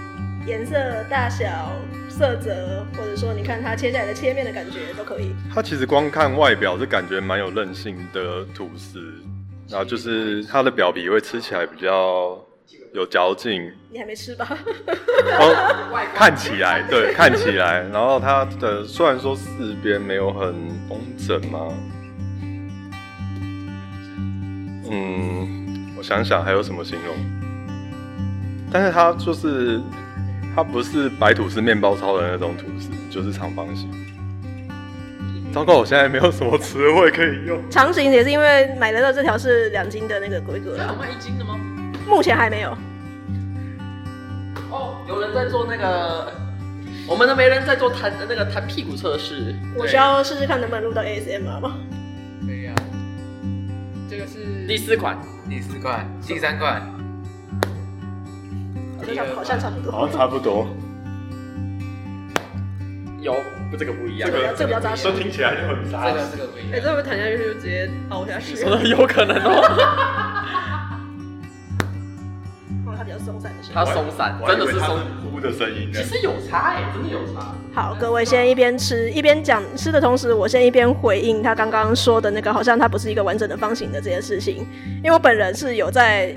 [0.46, 0.76] 颜色、
[1.10, 1.72] 大小。
[2.08, 5.34] 色泽，或者说你看它切下来的切面的感觉都可以。
[5.52, 9.00] 它其实光看外表是感觉蛮有韧性的吐司，
[9.66, 12.38] 然后就是它的表皮会吃起来比较
[12.92, 13.72] 有嚼劲。
[13.90, 14.46] 你还没吃吧？
[14.46, 20.54] 哦，看起来对， 看起来，然后它的虽然说四边没有很
[20.88, 21.68] 工整嘛，
[24.90, 27.14] 嗯，我想想还有什么形容，
[28.72, 29.80] 但是它就是。
[30.54, 33.90] 它不是白吐司面包超的那种吐司，就是长方形。
[35.50, 37.58] 糟糕，我现在没有什么词汇可以用。
[37.70, 40.72] 长形也是因为买得到这条是两斤的那个规格。
[40.72, 41.58] 有卖一斤的吗？
[42.08, 42.76] 目前还没有。
[44.70, 46.32] 哦，有人在做那个，
[47.06, 49.54] 我们的媒人在做弹那个弹屁股测试。
[49.76, 51.74] 我需要试试看能不能录到 ASMR 吗？
[52.46, 52.74] 可以啊。
[54.08, 56.82] 这个是第四款，第四款，第三款。
[59.34, 60.66] 好像差不多，好像差不多。
[63.20, 63.34] 有，
[63.70, 64.30] 不，这个不一样。
[64.30, 65.04] 这个这个比较扎实。
[65.04, 66.14] 这听起来就很扎实。
[66.14, 66.72] 这个这个不一样。
[66.72, 68.54] 哎，这会弹下去就直接凹下去。
[68.88, 69.60] 有可能哦。
[73.02, 73.72] 比较松散的声音。
[73.74, 75.90] 它松散，真的是松呼的声音。
[75.92, 77.54] 其实有差哎，真的有差。
[77.74, 84.66] 好，各位先一边吃一边讲吃的同时，我先一边回应他刚刚说的那个，好像它不是一个完整的方形的这件事情。
[84.98, 86.34] 因为我本人是有在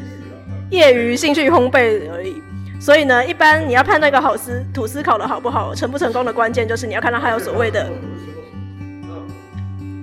[0.71, 2.41] 业余兴趣烘焙而已。
[2.80, 7.89] 所以呢，一般你要判断一个好司吐司烤的好不好，成不成功的关键就是你要看到它有所谓的。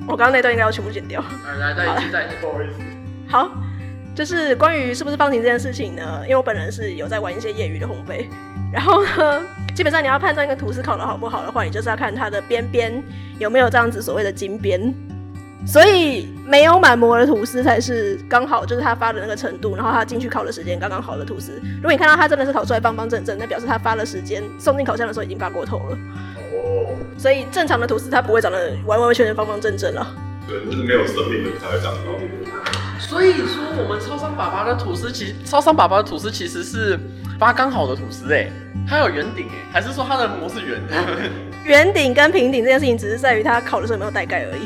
[0.04, 1.22] 我刚刚那段应该要全部剪掉。
[1.60, 2.80] 来，再一次，再一次，不好意思。
[3.28, 3.48] 好，
[4.14, 8.26] 就是关于是不是放晴这件事情呢，因为我本人是有在玩一些业余的烘焙，
[8.72, 9.42] 然后呢，
[9.74, 13.02] 基本上你要判断一个吐司烤的好不好的话，你就是要看它的边边
[13.38, 14.94] 有没有这样子所谓的金边。
[15.64, 21.52] 所以没有满模的吐司才是刚好，就是它发的那个程度，然后它进去烤的时间刚刚好的吐司。
[21.76, 25.98] 如果你看到它真的是烤出来方方正正，那表示它发的时间送进烤箱的时候已经发过头了。
[26.52, 26.96] 哦。
[27.16, 30.04] 所以正常的吐司它不会长得完完全全方方正正了。
[30.48, 32.81] 对，就是没有生命的才会长高。
[33.08, 36.98] 所以说，我们超商爸爸的吐司，其实超商爸爸的吐司其实是
[37.38, 38.48] 发刚好的吐司哎，
[38.88, 40.94] 它有圆顶哎，还是说它的模是圆的？
[41.64, 44.62] 圆顶跟平顶这件事情，只是在于它烤的时候有没有带盖而已。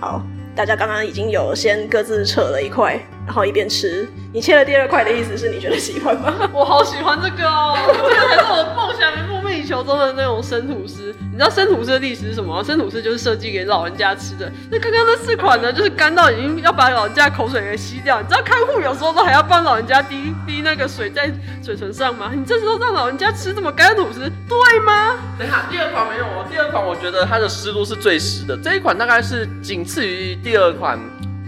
[0.00, 4.08] 好，大家刚刚已经有先各自扯了一块，然后一边吃。
[4.32, 6.34] 你切了第二块的意思是你觉得喜欢吗？
[6.52, 11.14] 我好喜欢这个哦，这个才是我的梦想，梦寐以求中的那种生吐司。
[11.30, 12.62] 你知道生吐司的历史是什么？
[12.64, 14.50] 生吐司就是设计给老人家吃的。
[14.70, 18.20] 那刚刚那四款呢，就是干到已经要把老人家口水给吸掉。
[18.20, 21.30] 你知道看护有时候都还要帮老人家滴滴那个水在
[21.62, 22.32] 嘴唇上吗？
[22.34, 25.16] 你这时候让老人家吃这么干的吐司，对吗？
[25.38, 26.44] 等一下，第二款没有哦。
[26.50, 30.98] 第二款我觉得它的湿度是最湿的，这一款大概是仅次于第二款，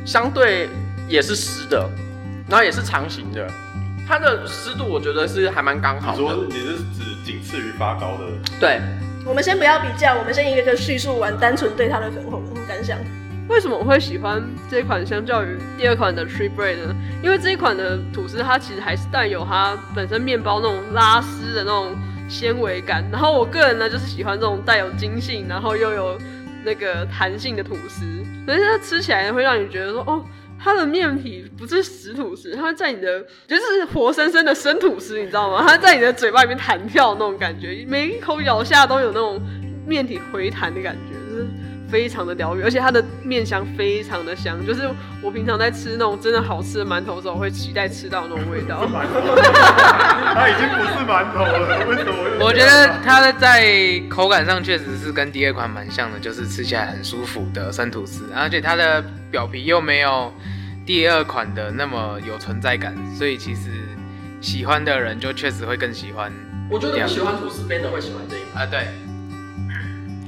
[0.05, 0.69] 相对
[1.09, 1.89] 也是湿的。
[2.49, 3.45] 然后也是长形的，
[4.07, 6.23] 它的湿度我觉得是还蛮刚好的。
[6.23, 8.25] 你说你是指仅次于发糕的？
[8.61, 8.81] 对，
[9.25, 12.97] 我们先不要比较，我们先一个个叙述完单纯对它的粉红感想。
[13.49, 14.41] 为什么我会喜欢
[14.71, 16.95] 这一款相较于第二款的 Tree Bread 呢？
[17.21, 21.97] 因为这一款的吐司它其实还是带有它本身面包那种拉丝的那种
[22.29, 23.05] 纤维感。
[23.11, 26.17] 然后我个人呢就是喜欢这种带有筋性，然后又有
[26.65, 28.05] 那个弹性的吐司，
[28.47, 30.25] 所以它吃起来会让你觉得说哦。
[30.67, 35.65] 它的面皮不是死吐司，它在你的就是活生生的生土司，你知道吗？
[35.65, 39.41] 它在你的嘴巴里面弹跳那种感觉，每一口咬下都有那种
[39.87, 41.47] 面体回弹的感觉，就是
[41.89, 44.91] 非常的疗愈，而且它的面香非常的香，就是
[45.23, 48.85] 我平常在吃那种真的好吃的馒头的时候，我会期待吃到那种味道。
[48.91, 52.45] 它已经不是馒头了，为什么？
[52.45, 59.01] 我觉得它的在口感上确实是跟第二款蛮像的，就是吃起来很舒服的生吐司，而且它的
[59.31, 60.35] 表皮又没有。
[60.87, 63.71] 第二款的那么有存在感，所以其实
[64.41, 66.33] 喜欢的人就确实会更喜欢。
[66.71, 68.87] 我觉得喜欢吐司边的会喜欢这一款啊，对。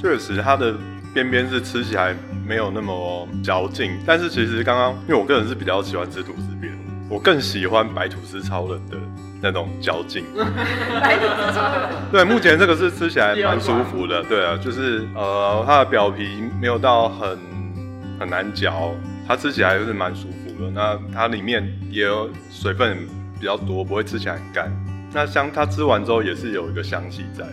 [0.03, 0.75] 确实它的
[1.15, 2.13] 边边是吃起来
[2.45, 6.77] 没有那么嚼劲，但是其实刚刚因为我个人是比较喜欢吃吐司边，
[7.09, 8.97] 我更喜欢白吐司超人的
[9.41, 10.25] 那种嚼劲。
[12.11, 17.39] 对，目前这个是吃起来蛮舒服的，对啊，就是呃它的表皮没有到很
[18.19, 18.93] 很难嚼，
[19.27, 20.37] 它吃起来就是蛮舒服
[20.73, 23.07] 那它里面也有水分
[23.39, 24.71] 比较多，不会吃起来很干。
[25.13, 27.45] 那香，它吃完之后也是有一个香气在。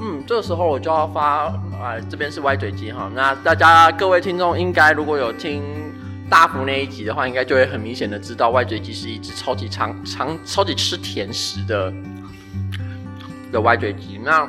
[0.00, 3.10] 嗯，这时候我就要发，啊，这边是歪嘴鸡哈。
[3.14, 5.62] 那大家各位听众应该如果有听
[6.28, 11.92] 大福那一集的话，应该就会很明显的知道歪嘴鸡是一只超级长长超级吃甜食的
[13.52, 14.18] 的歪嘴鸡。
[14.22, 14.48] 那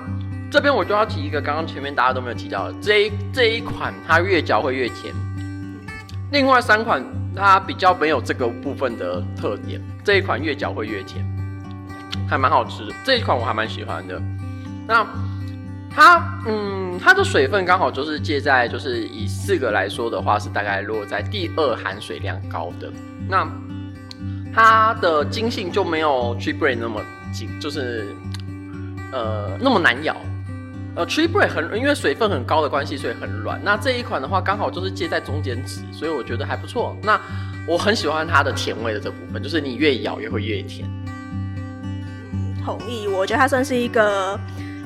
[0.52, 5.14] 这边我就要提一个，刚刚前面大家都没有提到的，这一这一款它越嚼会越甜。
[6.36, 7.02] 另外三款
[7.34, 9.82] 它比较没有这个部分的特点。
[10.04, 11.26] 这一款越嚼会越甜，
[12.30, 12.94] 还蛮好吃的。
[13.06, 14.22] 这一款我还蛮喜欢的。
[14.86, 15.08] 那
[15.90, 22.92] 它，嗯，它的水分刚好就是介在，就是以四个来说的话，是大概落在第二含水量高的。
[23.30, 23.48] 那
[24.54, 28.14] 它的筋性就没有 Tree Brand 那么紧，就是
[29.14, 30.14] 呃那么难咬。
[30.96, 33.60] 呃，Tree bread 很因为水分很高的关系，所以很软。
[33.64, 36.96] 那这一款的话，刚好就是介在中间值，所以我觉得还不错。
[37.04, 37.20] 那
[37.68, 40.90] 我很喜欢它的甜味的这部分，就是你越咬越会越甜。
[42.64, 44.40] 同意，我觉得它算是一个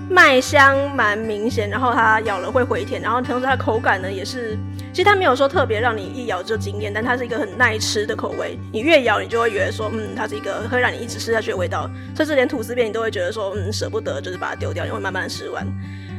[0.10, 4.58] 麦香蛮明显，然后它咬了会回甜，然后同时它口感呢也是，
[4.92, 8.58] 其实它没有说特别让你一咬就惊艳，但它是一个很耐吃的口味。
[8.74, 15.66] 你越咬你就会觉得说，嗯，它是一个会让你一直吃下去的味道，甚至连吐司片你都会觉得说，嗯，舍不得，就是把它丢掉，你会慢慢吃完。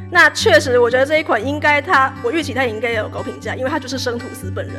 [0.08, 4.76] 那确实，我觉得这一款应该它，我预期它应该有高评价，因为它就是生吐司本人。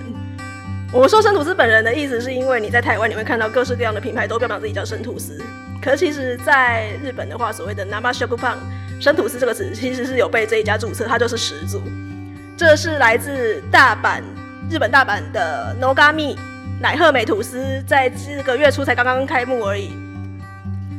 [0.93, 5.41] 我说生吐司本人的意思，是因为你在台湾你会看到各式各样的品牌都标榜自己叫生吐司，
[5.81, 8.55] 可是其实在日本的话，所谓的 Nama Shokupan
[9.01, 11.81] 生吐司这个词其实是有被这一家注册，它就是始祖。
[12.55, 14.21] 这是来自大阪，
[14.69, 16.37] 日本大阪的 Nogami
[16.79, 19.89] 乃鹤美吐司，在这个月初才刚刚开幕而已。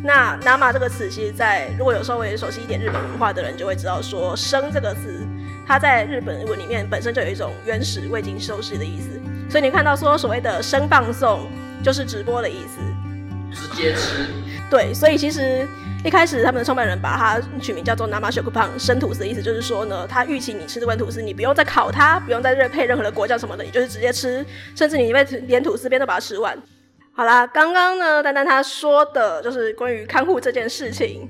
[0.03, 5.25] 那 Nama 这个词，其实在如果有稍微熟悉一点日本文化的人就会知道，说生这个词，
[5.65, 9.11] 它在日本文里面本身就有一种原始未经修饰的意思。
[9.49, 11.49] 所以你看到说所谓的生放送
[11.85, 12.81] 就是直播的意思，
[13.55, 14.27] 直接吃。
[14.69, 15.69] 对，所以其实
[16.05, 25.12] 一开始他们的创办人把它取名叫做 Nama Shokupan 生吐司意思，就是说呢，他预期你吃这罐吐司，你不用再烤它，不用再配任何的果酱什么的，你就是直接吃，甚至你
[25.47, 26.61] 连吐司边都把它吃完。
[27.12, 31.29] 好啦，刚刚呢，丹丹他说的就是关于看护这件事情，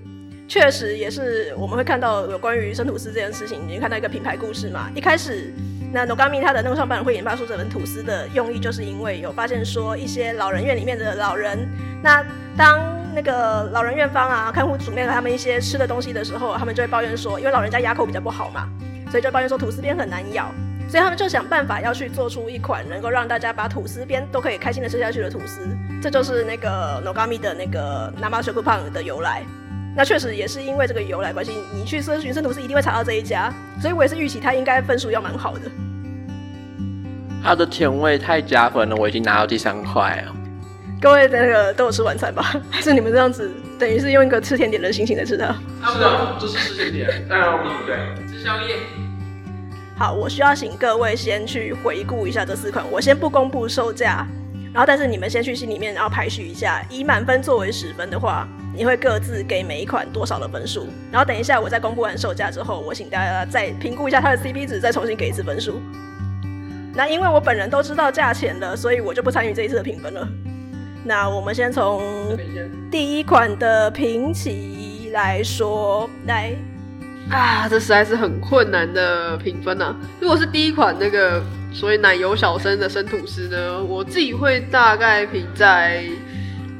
[0.48, 5.52] 确实也是我们会看到有关于生吐司这件事情，你看到一个品牌故事嘛，一开始。
[5.92, 11.68] 那 Nogami 他的那个创办人会研发出这本吐司的用意，就是因为有发现说一些老人院里面的老人，
[12.02, 12.24] 那
[12.57, 12.81] 当
[13.14, 18.66] 那个老人院方啊看护准备了他们一些吃的东西的时候，他们就会抱怨说，因为老人家牙口比较不好嘛，
[19.11, 20.50] 所以就抱怨说吐司边很难咬，
[20.88, 25.61] 所以他们就想办法要去做出一款能够让大家把吐司边都可以开心的吃下去的吐司，
[26.00, 29.42] 这就是那个 Nogami 的那个 Nama Shokupan 的由来。
[29.94, 35.61] 那确实也是因为这个由来关系，你去搜寻生图是一定会查到这一家，所以我也是预期它应该分数要蛮好的。
[37.44, 40.35] 它的甜味太加分了，我已经拿到第三块了。
[41.00, 42.55] 各位那个都有吃晚餐吧？
[42.70, 45.46] 还 是你们这样子等于是用一个吃甜点的心情在吃它？
[45.92, 48.76] 是啊，就是吃甜点，当然对，吃宵夜。
[49.98, 54.26] 好，我需要请各位先去回顾一下这四款，我先不公布售价，
[54.72, 58.48] 然后但是你们先去心里面然后排序一下，以满分作为十分的话。
[58.74, 60.87] 你会各自给每一款多少的分数？
[61.11, 65.80] 然后等一下我在公布完售价之后，我请大家再评估一下它的 CP 值，再重新给一次分数。
[66.94, 70.26] 那因为我本人都知道价钱了，所以我就不参与这一次的评分了。
[71.04, 72.00] 那我们先从
[72.90, 76.52] 第一款的平起来说，来
[77.30, 79.96] 啊，这实在是很困难的评分呐、啊。
[80.20, 86.04] 如果是第一款那个所谓奶油小生的生吐司呢，我自己会大概评在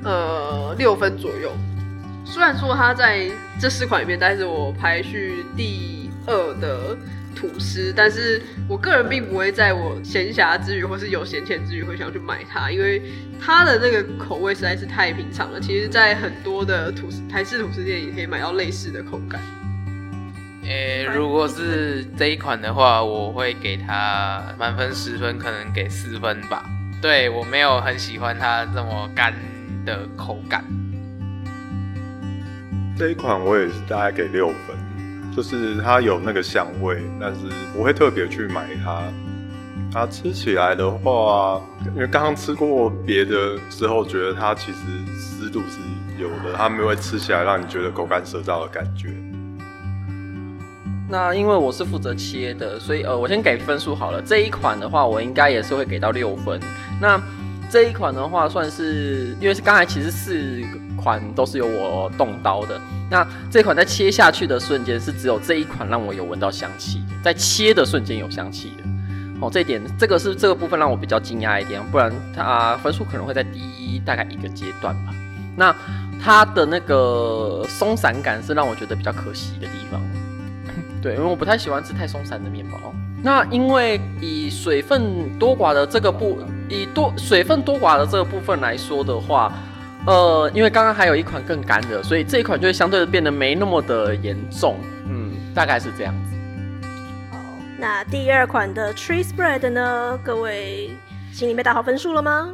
[0.05, 1.51] 呃六分左右。
[2.25, 3.29] 虽然说它在
[3.61, 6.97] 这四款里面，但是我排序第二的
[7.35, 13.03] 吐司，但是我个人并不会在我闲暇之余或是有闲钱之余会想去买它，因为
[13.41, 15.61] 它的那个口味实在是太平常了。
[15.61, 19.41] 其实，在很多的吐司台式吐司店也可以买到类似的口感。
[20.65, 26.65] 诶、如果是这一款的话，我会给它满分十分，可能给四分吧。
[27.01, 29.35] 对，我没有很喜欢它这么干
[29.85, 30.65] 的口感。
[32.97, 37.41] 这一款我也是大概给六分，就是它有那个香味，但是
[37.75, 39.03] 不会特别去买它。
[39.93, 41.61] 它吃起来的话，
[41.95, 44.79] 因为刚刚吃过别的时候，觉得它其实
[45.19, 49.09] 湿度是有的，它没有会吃起来让你觉得口干舌燥的感觉。
[51.11, 54.23] 那因为我是负责切的，所以呃，我先给分数好了。
[54.23, 56.59] 这一款的话，我应该也是会给到六分。
[56.99, 57.21] 那
[57.71, 60.63] 这一款的话，算是因为是刚才其实四
[61.03, 62.81] 款都是由我动刀的。
[63.11, 68.85] 那这款在切下去的瞬间，是只有这一款让我有闻到香气，在切的瞬间有香气的。
[69.41, 75.13] 哦，这一点这个是这个部分让我比较惊讶一点，不然它分数可能会在低大概一个阶段吧。
[75.57, 75.75] 那
[76.23, 80.01] 它的那个松散感是让我觉得比较可惜的地方。
[81.03, 82.79] 对，因为我不太喜欢吃太松散的面包。
[83.25, 86.39] 那因为以水分多寡的这个部，
[86.69, 89.53] 以多水分多寡的这个部分来说的话，
[90.07, 94.77] 呃，因为刚刚还有一款更干的，所以这一款就会相对的变得没那么的严重。
[95.09, 96.37] 嗯，大概是这样子。
[97.31, 97.39] 好，
[97.79, 100.19] 那第二款的 Tree Spread 呢？
[100.25, 100.91] 各位
[101.33, 102.51] 心里面打好分数了吗？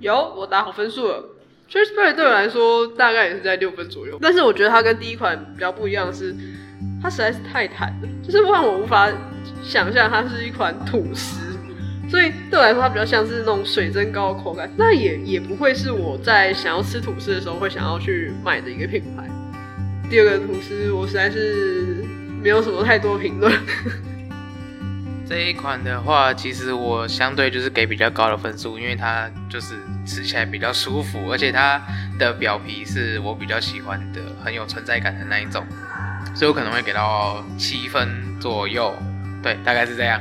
[0.00, 1.24] 有，我打好分数了。
[1.70, 6.34] Tree Spread 对我来说大概也是在六分左右，但是我觉得它跟第一款比较不一样的是。
[7.02, 9.10] 它实在是太弹了，就是让我无法
[9.62, 11.43] 想象它是一款吐司，
[12.08, 14.70] 所以对我来说，它比较像是那种水蒸糕的口感。
[14.76, 19.28] 那也也不会是我在想要吃吐司的时候会想要去买的一个品牌。
[20.08, 22.04] 第二个吐司，我实在是
[22.42, 23.52] 没有什么太多评论。
[25.26, 29.74] 这一款的话，其实我相对就是给比较高的分数，因为它就是
[30.04, 31.82] 吃起来比较舒服，而且它
[32.18, 35.64] 的表皮是我比较喜欢的，很有存在感的那一种。
[36.34, 38.94] 所以我可能会给到七分左右，
[39.42, 40.20] 对，大概是这样。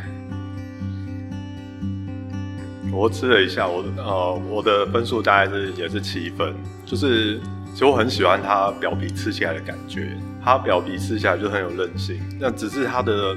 [2.94, 6.54] 我吃了一下，我呃我的分数大概是也是七分，
[6.86, 7.40] 就是
[7.74, 12.20] 其实我很喜欢它表皮吃起来的感觉，它表皮吃起来就很有韧性。
[12.40, 13.36] 那只是它的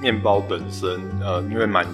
[0.00, 1.86] 面包本身，呃，因为蛮，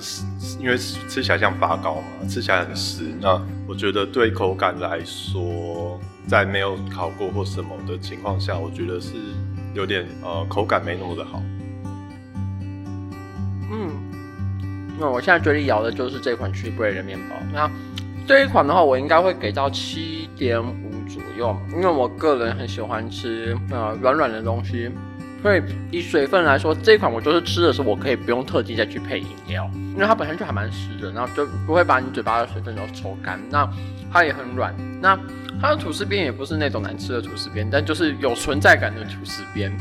[0.58, 3.04] 因为吃起来像发糕嘛，吃起来很湿。
[3.20, 9.14] 那我觉得对口感来说，在没有烤过或什么的情况下，我觉得是。
[9.72, 11.40] 有点呃，口感没那么的好。
[13.70, 13.99] 嗯，
[15.00, 17.36] 那我现在嘴里咬的就是这款 Tree Bread 的面包。
[17.52, 17.70] 那
[18.26, 24.90] 这一款的话，我应该会给到七点五左右，因为我个人很喜欢吃呃软软的东西。
[25.42, 33.40] 所以以水分来说，这一款我就是吃的时候，我可以不用特地再去配饮料，因为它本身就还蛮湿的，然后就不会把你嘴巴的水分都抽干。
[33.48, 33.66] 那
[34.12, 34.74] 它也很软。
[35.00, 35.18] 那
[35.58, 39.74] 它的吐司边也不是那种难吃的吐司边，但就是有存在感的吐司边。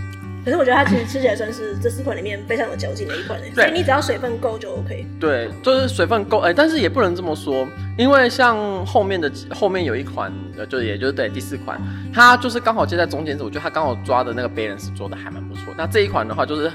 [0.49, 5.05] 可是我觉得它其实吃起来算是这四款里面非常有嚼劲的一款，所以你只要水分够就 OK。
[5.19, 7.67] 对，就是水分够，哎、欸，但是也不能这么说，
[7.99, 11.79] 因为像后面的后面有一款，呃，就也就是对第四款，
[12.11, 15.71] 它就是刚好接在中间，我觉得它刚好抓的那个 balance 做的还蛮不错。
[15.77, 16.71] 那这一款的话就是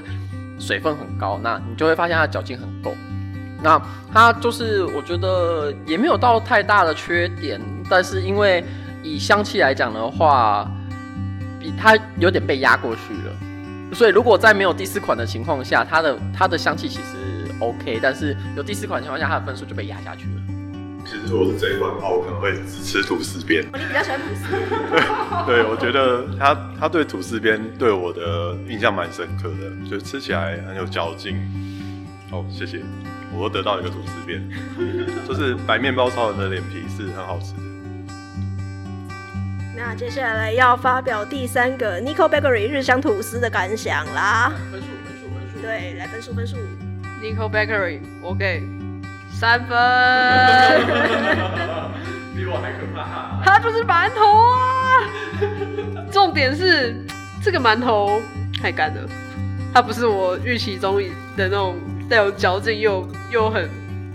[0.57, 2.95] 水分很高，那你就会发现它的嚼劲很够。
[3.61, 3.81] 那
[4.13, 7.59] 它就是我觉得也没有到太大的缺点，
[7.89, 8.63] 但是因为
[9.03, 10.71] 以香气来讲的话，
[11.59, 13.33] 比它有点被压过去了，
[13.95, 20.41] 所以如果在没有第四款的情况下，它的它的香气其实 OK，但是有第四款的情况下，它的分数就被压下去了。
[21.05, 23.63] 其实如果是这一款的话，我可能会只吃吐司边。
[23.63, 24.43] 你比较喜欢吐司？
[25.45, 31.37] 对，我觉得它它对吐司边对我的印象蛮深刻的，就吃起来很有嚼劲。
[32.31, 32.81] 好，谢谢，
[33.31, 34.43] 我又得到一个吐司边，
[35.27, 37.74] 就是白面包超人的脸皮是很好吃的。
[39.77, 44.53] 那接下来要发表第三个 Nico Bakery 日香吐司的感想啦。
[44.71, 45.61] 分数，分数，分数。
[45.61, 46.55] 对，来分数，分数。
[47.21, 48.63] Nico Bakery，我给
[49.29, 49.77] 三分。
[52.33, 53.41] 比我还可怕。
[53.43, 55.03] 它就是馒头啊！
[56.09, 56.95] 重点是
[57.43, 58.21] 这个馒头
[58.61, 59.01] 太干了，
[59.73, 61.75] 它不是我预期中的那种
[62.09, 63.69] 带有嚼劲又又很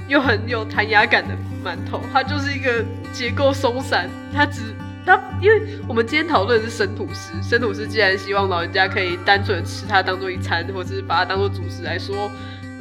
[0.08, 2.82] 又很有弹牙感的馒头，它就是一个
[3.12, 4.74] 结构松散，它只。
[5.06, 12.30] 那因为我们今天讨论的是生吐司，生吐司既然希望老人家可以单纯吃它当做一餐，或者是把它当做主食来说，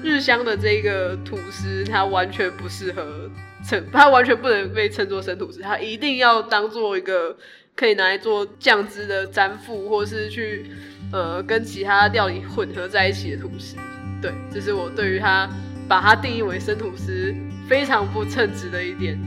[0.03, 3.29] 日香的这个吐司它完全不适合
[3.65, 7.35] 称，它完全不能被称作生吐司，它一定要当做一个
[7.75, 10.69] 可以拿来做酱汁的沾附，或是去
[11.13, 13.77] 呃跟其他料理混合在一起的吐司。
[14.21, 15.49] 对，这是我对于它
[15.87, 17.33] 把它定义为生吐司
[17.67, 19.17] 非常不称职的一点。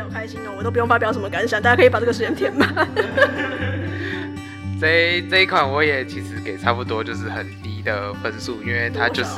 [0.00, 0.52] 好开心哦！
[0.56, 2.68] 我都不用发表什么感想，大家可以把这个时间填满。
[4.80, 9.30] 这这一款我也其实给差不多，就是很低的分数，因为它就是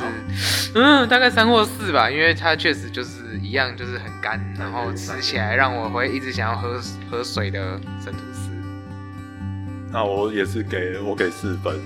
[0.73, 6.81] 嗯大概三或四吧，因为它确实就是一样，就是很干，然后吃起来让我会一直想要喝
[7.11, 8.49] 喝水的生吐司。
[9.91, 11.79] 那我也是给我给四分，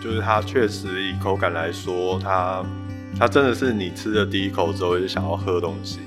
[0.00, 2.64] 就是它确实以口感来说，它
[3.18, 5.98] 它真的是你吃了第一口之后就想要喝东西。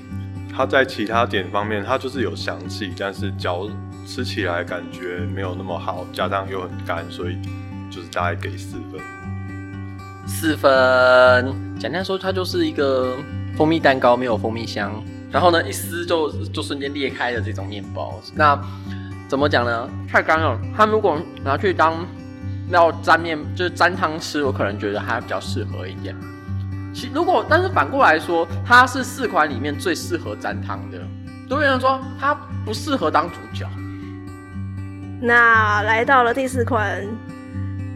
[0.56, 3.68] 它在其他点方面，它就是有香气，但是嚼
[4.06, 7.36] 吃起来感觉没有那么好，加上又很干，所以
[7.90, 9.00] 就是大概给四分。
[10.26, 13.16] 四分，简单说，它就是一个
[13.56, 18.20] 蜂蜜蛋糕，没有蜂蜜香，然后呢，一撕就就瞬间裂开的这种面包。
[18.34, 18.56] 那
[19.28, 19.88] 怎么讲呢？
[20.08, 20.58] 太干了。
[20.76, 22.06] 它如果拿去当
[22.70, 26.14] 要沾面，就是沾汤吃，我可能觉得它比较适合一点。
[26.94, 30.98] 其如果但是反过来说，它是四款里面最适合沾汤的。
[31.50, 32.34] 有人说它
[32.64, 33.66] 不适合当主角。
[35.20, 37.04] 那来到了第四款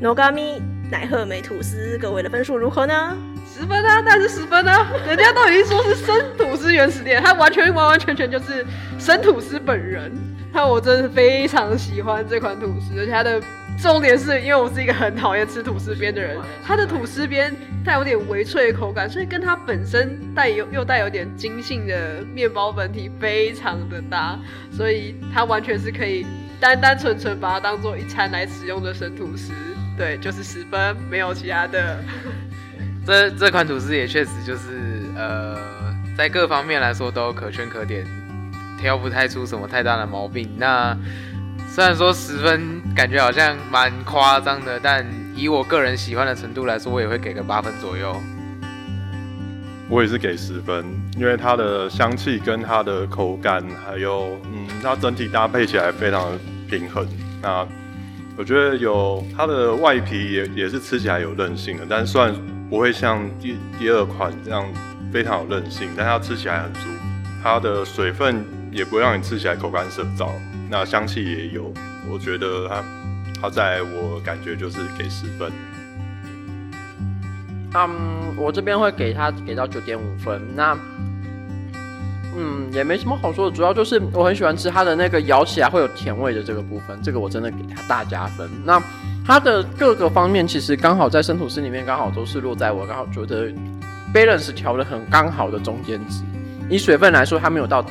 [0.02, 0.60] ，Nogami。
[0.90, 3.14] 奶鹤美吐司，各位的分数如何呢？
[3.46, 4.86] 十分啊，但是十分啊！
[5.06, 8.64] 人家都已经说是生吐司原始店，它完全完完全全就是
[8.98, 10.10] 生吐司本人。
[10.50, 13.38] 那我真的是非常喜欢这款吐司，而且它的
[13.80, 17.54] 重点是因为我是一个很讨厌吃吐司边的人，它的吐司边
[17.84, 24.38] 带有点微脆的口感，所以跟它本身带有又带有点筋性的面包本体非常的搭，
[24.70, 26.26] 所以它完全是可以
[26.58, 29.52] 单单纯纯把它当做一餐来使用的生吐司。
[29.96, 31.98] 对，就是十分，没有其他的。
[33.06, 35.56] 这这款吐司也确实就是，呃，
[36.16, 38.04] 在各方面来说都可圈可点，
[38.78, 40.48] 挑不太出什么太大的毛病。
[40.58, 40.96] 那
[41.78, 45.06] 虽然说十分感觉好像蛮夸张的，但
[45.36, 48.20] 以我个人喜欢的程度来说，我也会给个八分左右。
[49.88, 50.84] 我也是给十分，
[51.16, 57.06] 因为它的香气跟它的口感，还有嗯，它整体搭配起来非常的平衡。
[57.40, 57.64] 那
[58.36, 62.34] 我觉得有它的外皮也也是吃起来有韧性的，但是虽然
[62.68, 64.66] 不会像第第二款这样
[65.12, 66.80] 非常有韧性，但它吃起来很足。
[67.40, 70.28] 它的水分也不会让你吃起来口干舌燥，
[70.70, 71.72] 那香气也有。
[72.08, 72.84] 我觉得它
[73.40, 75.52] 它在我感觉就是给十分。
[77.74, 80.40] 嗯，我这边会给它给到九点五分。
[80.54, 80.76] 那。
[82.40, 88.48] 嗯，也没什么好说的，主要就是我很喜欢吃它的那个咬起来会有甜味的这个部分，这个我真的给它大加分。
[88.64, 88.80] 那
[89.26, 93.50] 它的各个方面其实刚好在生吐司里面刚好都是落在我刚好觉得
[94.14, 96.22] balance 调的很刚好的中间值。
[96.70, 97.84] 以水分来说，它没有到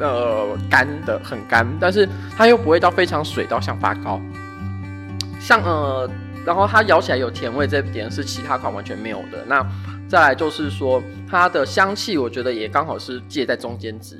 [0.00, 4.20] 呃干的很干，但是它又不会到非常水到像发糕，
[5.40, 6.10] 像呃，
[6.44, 9.44] 然后它咬起来有甜味，这点是其他款完全没有的。
[9.46, 9.64] 那
[10.08, 14.16] 再来就是说，它的香气我觉得也刚好是介在中间值，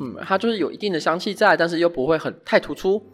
[0.00, 3.04] 嗯，它就是有一定的香气在，但是又不会很太突出，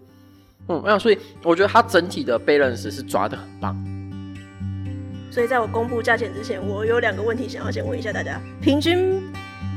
[0.68, 3.76] 嗯，那所以我觉得它整体的 balance 是抓得很棒。
[5.30, 9.22] 所以在我公布价钱之前，我有两个问题想要先问一下大家：平均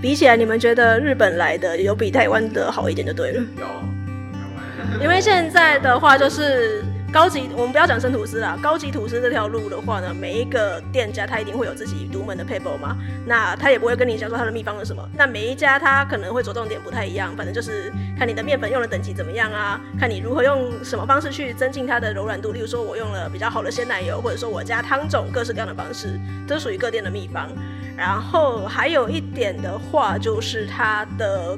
[0.02, 3.43] 比起来，你们觉得日本来的有比台湾的好一点就对了？
[3.60, 6.84] 有，因为现在的话就是。
[7.12, 8.57] 高级，我们不要讲生吐司啦。
[8.64, 12.95] 高级吐司这条路的话呢，每一个店家他一定会有自己独门的配方嘛。
[13.26, 15.05] 那他也不会跟你讲说他的秘方是什么。
[15.18, 22.53] 那每一家他可能会着重点不太一样，反正就是看你的面粉用的等级怎么样啊，看你如何用什么方式去增进它的柔软度。
[22.53, 27.49] 例如说，我用了比较好的鲜奶油，或者说我加汤种，各式各样的方式，这属于各店的秘方。
[27.97, 31.57] 然后还有一点的话，就是它的。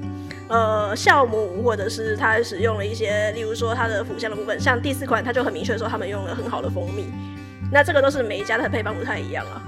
[0.50, 7.06] 呃，酵母或者是它使用了一些，例如说它的辅香的部分，像第四款，它就很明确说他们用了很好的蜂蜜。
[7.72, 9.62] 那这个都是每一家的配方不太一样啊。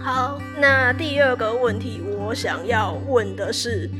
[0.00, 3.90] 好，那第二个问题，我想要问的是。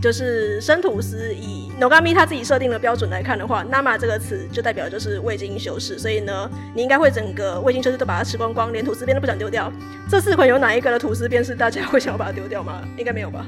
[0.00, 9.70] 就是生吐司，以 Nogami 他自己设定的标准来看的话，Nama 这个词就代表就是未经修饰，所以呢，你应该会整个未经修饰都把它吃光光，连吐司边都不想丢掉。
[10.08, 12.82] 这四款有哪一个的吐司边是大家会想要把它丢掉吗？
[12.96, 13.44] 应该没有吧？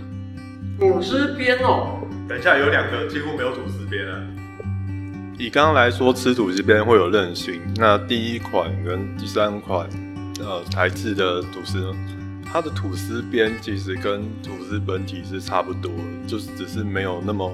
[0.78, 1.98] 吐司边哦，
[2.28, 4.20] 等一下有两个几乎没有吐司边啊。
[5.38, 9.88] 以刚刚来说，吃吐司边会有韧性，那第一款跟第三款，
[10.38, 11.94] 呃，台制的吐司呢？
[12.52, 15.90] 它的吐司边其实跟吐司本体是差不多，
[16.26, 17.50] 就是只是没有那么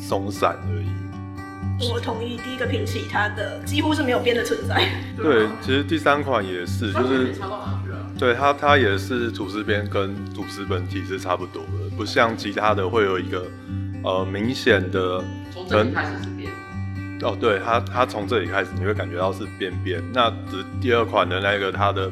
[0.00, 1.88] 松散而已。
[1.92, 4.88] 我同意，第一个品系它的几乎是没有边的存在。
[5.16, 7.32] 对，其实第三款也是，就是
[8.18, 13.46] 对它它也是吐司边跟吐司本体是差不多的，不像其他的会有一个
[14.02, 15.22] 呃明显的。
[15.52, 16.50] 从这里开始是边。
[17.22, 22.10] 哦，对，它它从这里开始你会感觉到是边边，那只第二款的那个它的。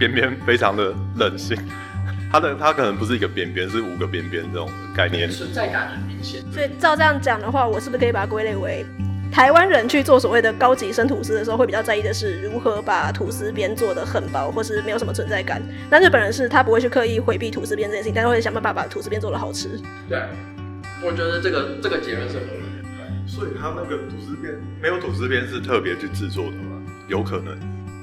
[0.00, 1.54] 边边非常的韧性，
[2.32, 6.40] 它的它可能不是一个边边，是五个边边这种概念，存在感很明显。
[6.50, 8.82] 所以照这样讲的话，我是不是可以把它归类为
[9.30, 15.62] 台湾人去做所谓的高级生吐司的时候，会比较在意的是如何把吐司边做的很薄，或是没有什么存在感？
[15.90, 19.78] 那日本人是他不会去刻意回避吐司边这件事情，但是会想办法把吐司边做的好吃。
[20.08, 20.18] 对，
[21.04, 22.80] 我觉得这个这个结论是合理的。
[23.26, 26.82] 所以他那个吐司边没有吐司边是特别去制作的吗？
[27.06, 27.56] 有可能。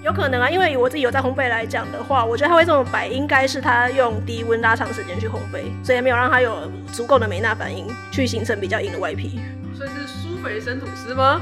[0.07, 9.41] 有可能啊，因为我自己有在烘焙来讲的话，我觉得它会这么白，应该是它用低温拉长时间去烘焙，所以没有让它有足够的美纳反应去形成比较硬的外皮。
[9.75, 11.41] 所以是舒肥生吐司吗？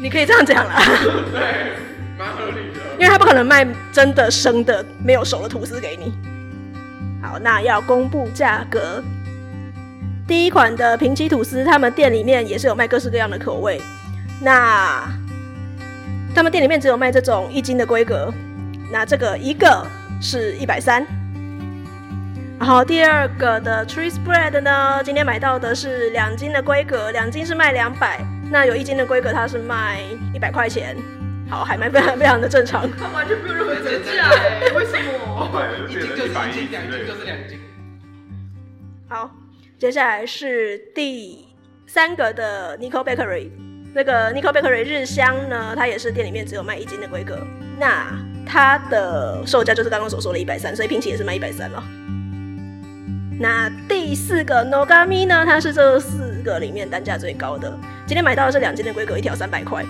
[0.00, 0.76] 你可以这样讲啦。
[1.34, 1.72] 对，
[2.16, 2.78] 蛮合理的。
[3.00, 6.16] 因为它不可能卖真的生的没有熟的吐司给你。
[7.20, 9.02] 好，那要公布价格。
[10.24, 13.80] 第一款的平起吐司，他们店里面也是有卖各式各样的口味。
[14.40, 15.02] 那
[16.34, 18.32] 他们店里面只有卖这种一斤的规格。
[18.90, 19.86] 那这个一个
[20.20, 21.06] 是一百三。
[22.58, 28.20] 然后第二个的 tree spread 呢，今天买到的是两斤的规格，两斤是卖两百。
[28.50, 30.00] 那有一斤的规格，它是卖
[30.34, 30.96] 一百块钱。
[31.48, 32.88] 好，还卖非常非常的正常。
[32.98, 35.86] 它完全没有任何折价哎，为什么？
[35.88, 37.58] 一斤就是一斤，两斤就是两斤。
[39.08, 39.30] 好，
[39.78, 41.46] 接下来是第
[41.86, 43.50] 三个的 Nico Bakery。
[43.98, 47.36] 那个 Nico Bakery 日香呢，它也是店里面只有卖一斤的规格。
[47.80, 51.82] 那它的售价就是刚刚所说的一百三，所以平起也是卖一百三了。
[53.40, 57.76] 那第四个 Nogami 呢，它是这四个里面单价最高的。
[58.06, 59.84] 今天买到的是两斤的规格，一条三百块。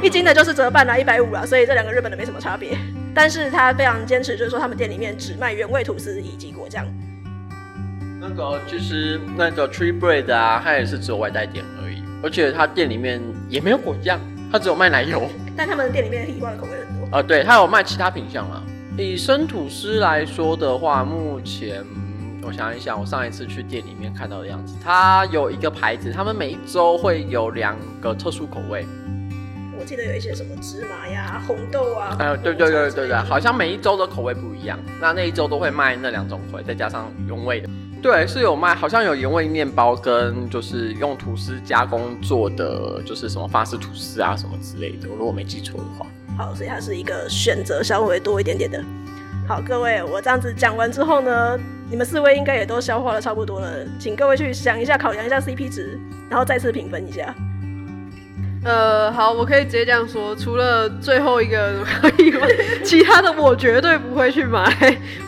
[0.00, 2.78] 一斤的就是折半啦，一百五啦，所以这两个日本的没什么差别。
[3.12, 6.86] 但是他非常坚持，就是说他们店里面只卖原味吐司以及果酱。
[8.20, 14.18] 那个其实那个 Tree Bread 啊，它也是只有外带点而已，而且他店里面也没有果酱，
[14.50, 15.28] 他只有卖奶油。
[15.56, 17.04] 但他们店里面的提花的口味很多。
[17.06, 18.62] 啊、呃，对，他有卖其他品相啊。
[18.96, 21.84] 以生吐司来说的话，目前
[22.42, 28.84] 我想一想，我上一次去店里面看到的样子，它有一个牌子，他们每一周会有两个特殊口味。
[29.78, 32.16] 我记得有一些什么芝麻呀、红豆啊。
[32.18, 34.76] 哎、呃，对对对对对，好像每一周的口味不一样。
[35.00, 37.68] 那那一周都会卖那两种口味，再加上原味的。
[38.00, 45.08] 对，是有卖，好像有原味面包跟就是用吐司加工做的，就是什么法式吐司啊什么之类的。
[45.10, 46.06] 我如果没记错的话。
[46.36, 48.80] 好，所以它是一个选择稍微多一点点的。
[49.48, 51.58] 好，各位，我这样子讲完之后呢，
[51.90, 55.98] 你们四位应该也都消化的差不多了，请各位去想一下，考量一下 CP 值，
[56.30, 57.34] 然后再次评分一下。
[58.64, 62.48] 呃，好，我可以直接这样说，除了最后一个可以外？
[62.84, 64.64] 其他的我绝对不会去买。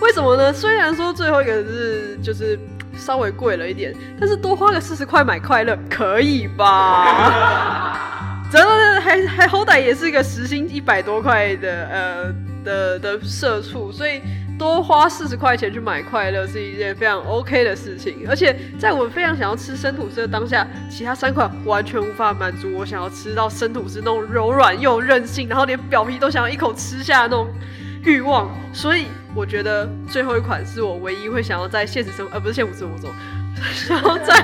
[0.01, 0.53] 为什么呢？
[0.53, 2.59] 虽然说最后一个是就是
[2.97, 8.43] 稍微贵了一点，但是多花个四十块买快乐，可以吧？
[8.51, 14.21] 真的还还好歹也是一个时薪一百多块的呃的的社畜，所以。
[14.61, 27.49] 多花四十块钱去买快乐是一件非常 OK 的事情，而且在我非常想要吃生吐司的当下，其他三款完全无法满足我想要吃到生吐司那种柔软又韧性，然后连表皮都想要一口吃下的那种
[28.05, 28.55] 欲望。
[28.71, 33.11] 所以我觉得最后一款是我唯一会想要在现实生活，呃，不是现实生活中，
[33.73, 34.35] 想要在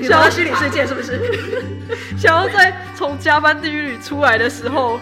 [0.00, 1.20] 想要虚拟世界是不是？
[2.16, 5.00] 想要在从加班地狱里出来的时候，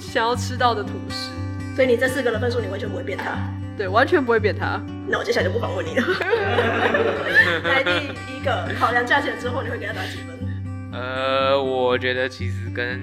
[0.00, 1.30] 想要吃到的吐司。
[1.74, 3.36] 所以你这四个的分数你完全不会变它，
[3.76, 4.80] 对，完全不会变它。
[5.08, 6.06] 那我接下来就不访问你了。
[7.64, 7.90] 来第
[8.32, 10.38] 一个，考量价钱之后，你会给他打几分？
[10.92, 13.00] 呃，我觉得其实跟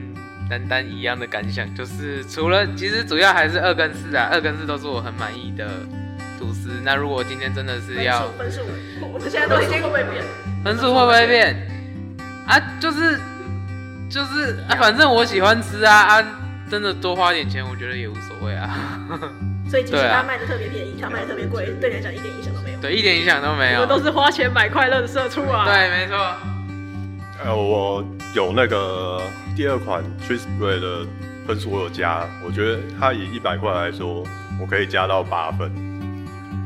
[0.49, 5.67] 丹丹一样的感想，就是除了其实主要还是二跟四啊，二跟四都是我很满意的
[6.39, 6.69] 吐司。
[6.83, 8.61] 那如果今天真的是要分数，
[9.01, 10.23] 我们现在都已经会不会变？
[10.63, 11.67] 分数会不会变？
[12.47, 13.19] 啊，就是
[14.09, 16.37] 就是啊，反正我喜欢吃啊啊。
[16.71, 18.79] 真的多花点钱，我觉得也无所谓啊。
[19.69, 22.79] 所以其实他卖的特别便宜，他卖的特别贵，对你来讲一点影响都没有。
[22.79, 23.81] 对，一点影响都没有。
[23.81, 25.65] 我们都是花钱买快乐的社畜啊。
[25.65, 26.15] 对，没错。
[27.43, 28.01] 呃，我
[28.33, 29.21] 有那个
[29.53, 31.05] 第二款 Cheese Bread 的
[31.45, 32.25] 分数，我有加。
[32.41, 34.23] 我觉得它以一百块来说，
[34.57, 35.69] 我可以加到八分。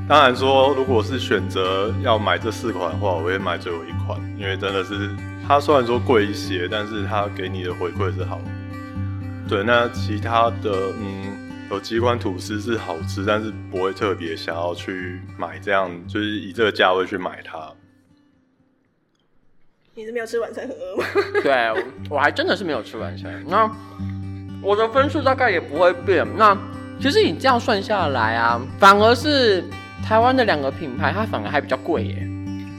[0.08, 5.10] 当然说，如果是选择要买这四款的话，我会买最后一款，因为真的是
[5.48, 8.55] 它虽然说贵一些，但是它给你的回馈是好的。
[9.48, 11.38] 对，那其他的，嗯，
[11.70, 17.72] 有几款吐司是好吃，但是不会特别想要去买这样，就是以这个价位去买它。
[19.94, 21.06] 你是没有吃晚餐很饿吗？
[21.44, 21.54] 对，
[22.10, 23.44] 我，我还真的是没有吃晚餐。
[23.48, 23.70] 那
[24.64, 26.26] 我的分数大概也不会变。
[26.36, 26.58] 那
[27.00, 29.64] 其实你这样算下来啊，反而是
[30.04, 32.28] 台湾的两个品牌，它反而还比较贵耶。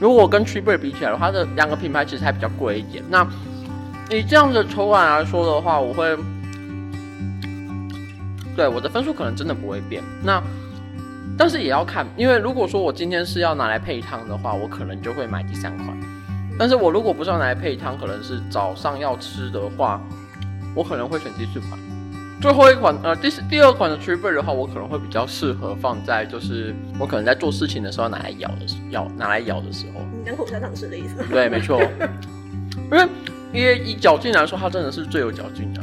[0.01, 3.01] 如果跟 Tree Bread 比起来的话，它的两个品牌其实还比较贵一点。
[3.09, 3.25] 那
[4.11, 6.17] 以这样的口感来说的话，我会。
[8.57, 10.41] 对，我的分数可能真的不会变，那
[11.37, 15.95] 但是也要看，因为如果说我今天是要拿来配汤的话，我可能就会买第三款。
[16.57, 20.01] 但是我如果不是要拿来配汤，可能是早上要吃的话，
[20.73, 21.79] 我可能会选第四款。
[22.41, 30.01] 最后一款，呃，第四第二款的 Tree Bread 的话，我可能会比较适合放在就是我可能在做事情的时候拿来咬的咬拿来咬的时候。
[30.17, 31.23] 你两口香糖吃的意思？
[31.29, 31.79] 对，没错。
[32.91, 33.07] 因为
[33.53, 35.81] 因为以嚼劲来说，它真的是最有嚼劲的。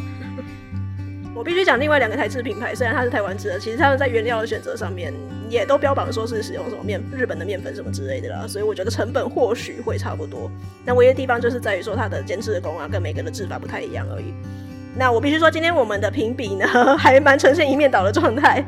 [1.45, 5.13] 我必须讲另外两个台制品牌，虽然它是台湾制的，其实他们在原料的选择上面
[5.47, 10.51] 也都标榜说是使用什么面日本的面粉什么之类的啦，所以我觉得成本或许会差不多。
[10.87, 14.33] 那唯一的地方就是在于说它的煎制的工啊，跟每个人的制法不太一样而已。
[14.97, 16.67] 那我必须说，今天我们的评比呢，
[16.97, 18.65] 还蛮呈现一面倒的状态。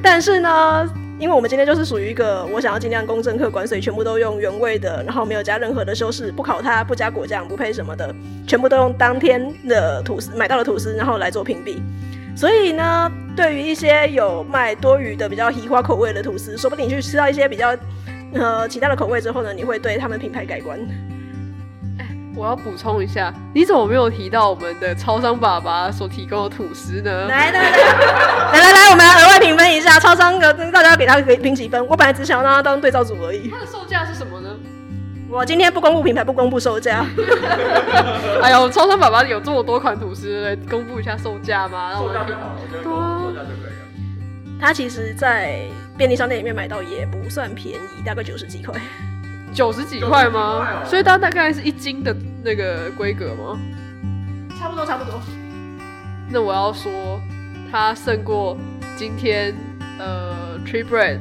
[0.00, 0.88] 但是呢，
[1.18, 8.14] 因为我们今天就是属于一个我想要尽量公正客观，所以全部都用原味的，然后没有加任何的修饰，不烤它，不加果酱，不配什么的，
[8.46, 11.82] 全部都用当天的吐司买到的吐司，然后来做评比。
[12.36, 17.76] 所以呢，对于一些有卖多余的比较奇花口味的吐司，说不定你去吃到一些比较
[18.34, 20.78] 呃其他的口味之后呢，你会对他们品牌改观。
[21.98, 27.26] 哎，我要补充一下，你怎么没有提到我们的超商爸爸所提供的吐司呢？
[27.28, 31.86] 来来来来来来，我们要额外评分一下超商的，大家要给他给评几分？
[31.86, 33.48] 我本来只想让他当对照组而已。
[33.48, 34.50] 它的售价是什么呢？
[35.30, 37.04] 我今天不公布品牌，不公布售价。
[38.42, 41.92] 哎呦，超商爸爸有这么多款吐司，来公布一下售价吗？
[41.98, 44.58] 售价就好，我觉得售价就可以了。
[44.60, 45.66] 它其实，在
[45.96, 48.80] 便利商店里面买到也不算便宜，大概九十几块。
[49.52, 50.66] 九十几块吗？
[50.82, 52.14] 哦、所以它大概是一斤的
[52.44, 53.58] 那个规格吗？
[54.60, 55.20] 差不多，差不多。
[56.30, 57.20] 那我要说，
[57.72, 58.56] 它胜过
[58.96, 59.54] 今天
[59.98, 61.18] 呃 Tree Bread。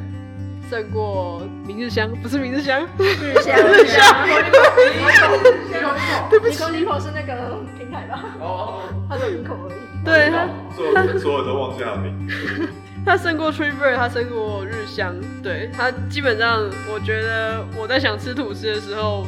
[0.74, 4.28] 胜过明日香，不是明日香，日香日香。
[6.32, 8.24] 对不起，林口是那个平台吧？
[8.39, 10.03] 哦，他叫林口而已。
[10.03, 10.32] 对，
[10.95, 12.28] 他所有都忘记他名。
[13.05, 15.13] 他胜过 Tree Bread，他胜过日香。
[15.43, 19.28] 对，他基本上，我觉得我在想吃吐司的时候，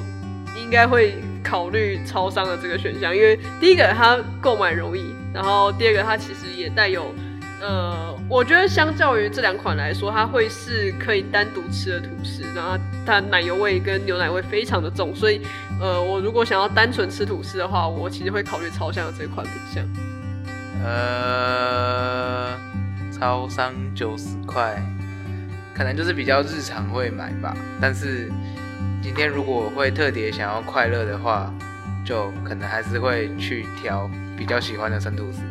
[0.58, 7.14] 应该会考虑超商的这个选项，因为第一个它购买容易，然后第二个它其实也带有。
[7.62, 15.42] 呃，我觉得相较于这两款来说，它会是可以单独吃的吐司，然后它奶油味跟牛奶味非常的重，所以
[15.80, 19.84] 呃，我如果想要单纯吃吐司的话，我其实会考虑超商的这款品项。
[20.84, 22.56] 呃，
[23.12, 24.76] 超商九十块，
[25.74, 27.56] 可能就是比较日常会买吧。
[27.82, 28.30] 但是
[29.02, 31.52] 今天如果会特别想要快乐的话，
[32.06, 35.42] 就可能还是会去挑比较喜欢的生吐司。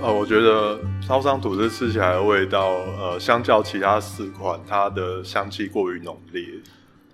[0.00, 2.68] 呃，我觉得超商吐司吃起来的味道，
[2.98, 6.44] 呃，相较其他四款，它的香气过于浓烈。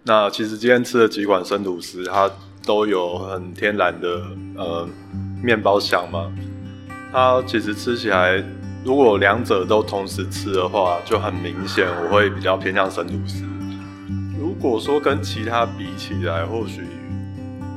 [0.03, 2.31] 那其实今天吃的几款生吐司，它
[2.67, 4.21] 都有很天然的
[4.57, 4.87] 呃
[5.43, 6.31] 面包香嘛。
[7.11, 8.45] 它其实吃起来，
[8.85, 13.45] 如果两者都同时吃的话，就很明显我会比较偏向生吐司。
[14.39, 16.83] 如果说跟其他比起来，或许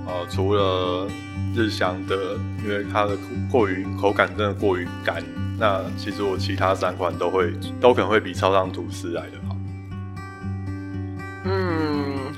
[0.05, 1.07] 呃除了。
[1.57, 2.15] 日香的，
[2.63, 3.17] 因为它的
[3.51, 5.23] 过于口感真的过于干。
[5.57, 7.51] 那其实我其他三款都会
[7.81, 9.55] 都可能会比超商吐司来的好。
[11.45, 12.31] 嗯，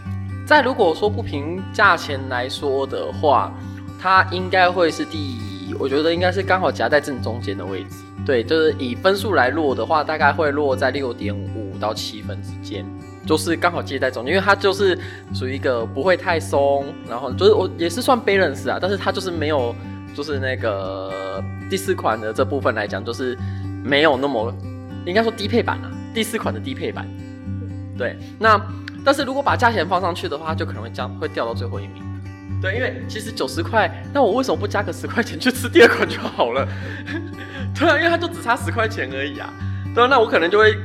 [0.47, 3.53] 在如果说不凭价钱来说的话，
[3.99, 5.37] 它应该会是第，
[5.77, 7.97] 我觉得应该是刚好夹在正中间的位置。
[8.25, 12.85] 对，就是以分数来落的话，大概会落在六点五到七分之间。
[13.29, 14.97] 就是刚好接在中间，因为它就是
[15.35, 19.75] 属于一个不会太松，然后就是我也是算 balance 啊，但是它就是没有，
[20.15, 23.37] 就是那个第四款的这部分来讲，就是
[23.83, 24.51] 没有那么
[25.05, 27.07] 应该说低配版啊，第四款的低配版。
[27.95, 28.59] 对，那
[29.05, 32.01] 但是如果把价钱放上去的话，就可能会降，会掉到最后一名。
[32.59, 36.67] 对，因为其实九十块，那我为什么不加个十块钱去吃第二款就好了？
[37.77, 39.53] 对啊，因为它就只差十块钱而已啊。
[39.93, 40.75] 对，那我可能就会。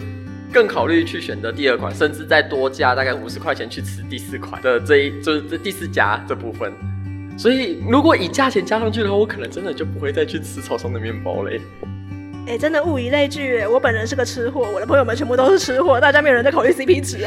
[0.55, 6.73] 更考虑去选择第二款，甚至再多加大概五十块钱去吃第四款的这一就是这第四家这部分。
[7.37, 11.61] 所以如果以价钱加上去的话，我可能真的就不会再去吃超商的面包嘞。
[12.47, 17.19] 哎、欸，真的物以类聚，我本人是个吃货，我的朋友们全部都是吃货，大家没有人在考虑 CP 值。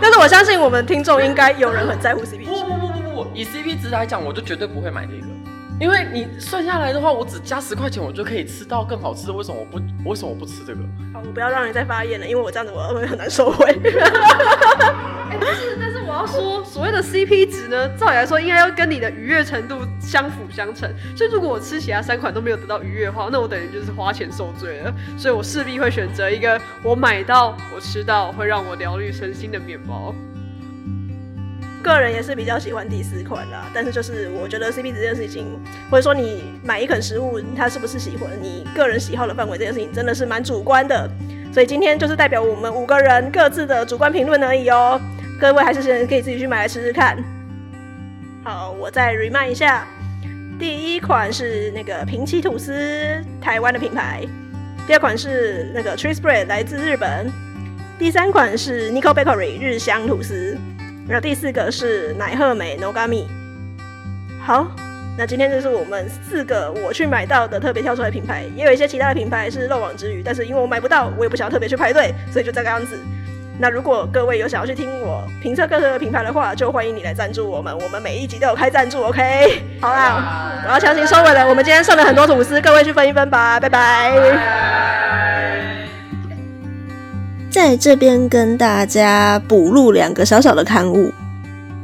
[0.00, 2.46] 但是我相信我们听众应该有人很在乎 CP 值。
[2.50, 5.33] 不不不不不，以 CP 值来讲，我就绝对不会买这个。
[5.80, 9.32] 因为你算下来的话，我只加十块钱，我就可以吃到更好吃的。
[9.32, 10.08] 为什么我不？
[10.08, 10.80] 为什么我不吃这个？
[11.12, 13.66] 好，我不要让你再发言了，因为我这样子我会很难收回。
[13.66, 20.88] 哎、欸，但是但是我要说，所谓的 CP 值呢，照理来说应该要跟你的愉悦程度相辅相成。
[21.16, 24.94] 所以如果我吃其他三款都没有得到愉悦的话，那我等于就是花钱受罪了。
[25.18, 30.14] 所以我势必会选择一个我买到、我吃到会让我疗愈身心的面包。
[31.84, 35.46] 个人也是比较喜欢第四款啦，但是就是我觉得 CP 值这件事情，
[35.90, 41.08] 或者说你买一款食物，它是不是喜欢你个人喜好的范围，这件事情真的是蛮主观的。
[41.52, 44.98] 所以今天就是代表我们五个人各自的主观评论而已哦。
[45.38, 47.22] 各位还是先可以自己去买来吃吃看。
[48.42, 49.86] 好，我再 remind 一下，
[50.58, 54.26] 第一款是那个平崎吐司，台湾的品牌；
[54.86, 57.26] 第二款是那个 Tree Spread，来自日本；
[57.98, 60.56] 第三款是 Nico Bakery 日香吐司。
[61.06, 63.26] 然后第四个是奶鹤美 Nogami。
[64.42, 64.66] 好，
[65.16, 72.98] 那今天就是我们四个我去买到的特别挑出来的品牌，也有一些其他的品牌是漏网之鱼，但是因为我买不到，我也不想要特别去排队，所以就这个样子。
[73.56, 77.72] 那如果各位有想要去听我评测各个品牌的话，就欢迎你来赞助我们。
[77.78, 79.62] 我们每一集都有开赞助，OK？
[79.80, 81.46] 好啦，我要强行收尾了。
[81.48, 85.33] 我们今天送了很多吐司，各位去分一分吧，拜拜。
[87.54, 91.12] 在这边跟大家补录两个小小的刊物。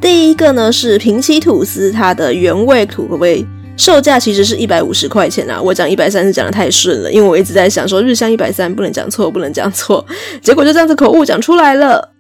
[0.01, 3.47] 第一个呢是平崎吐司，它的原味口味。
[3.77, 5.63] 售价其实是一百五十块钱啊！
[5.63, 10.05] 我讲一百三是讲得太顺了，因为我一直在想说日香一百三不能讲错，不能讲错，
[10.43, 12.11] 结果就这样子口误讲出来了。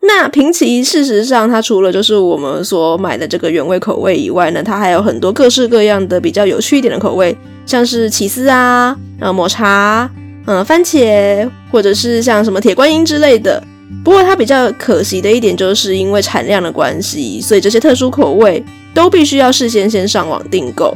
[0.00, 10.10] 那平崎事实上它除了就是我们所买的这个原味口味以外呢，它还有很多各式各样的比较有趣一点的口味，像是起司啊、呃抹茶、
[10.46, 13.62] 嗯、呃、番茄，或者是像什么铁观音之类的。
[14.04, 18.64] 不过它比较可惜的一点就是因为产量的关系，所以这些特殊口味。
[18.92, 20.92] 都必须要事先先上网订购。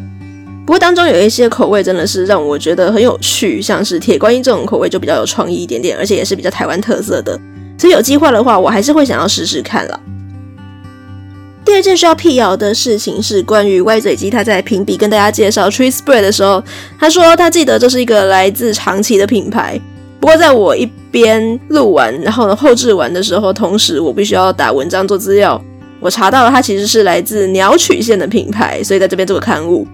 [0.66, 7.38] 不过当中有一些口味真的是让我觉得很有趣，像是铁观音这种口味就比较有创意一点点，而且也是比较台湾特色的。
[7.78, 10.00] 所以有机会的话，我还是会想要试试看了。
[11.64, 16.62] 第二件需要辟谣的事情是关于歪嘴鸡，他在评比跟大家介绍 Tree Spread 的时候，
[17.00, 19.80] 他说他记得这是一个来自长崎的品牌。
[20.20, 25.60] 不过在我一边录完，然后呢后置完的时候，同时我必须要打文章做资料。
[26.00, 29.86] 我查到了，它其实是来自鸟取县的品牌，所以在这边做个刊物。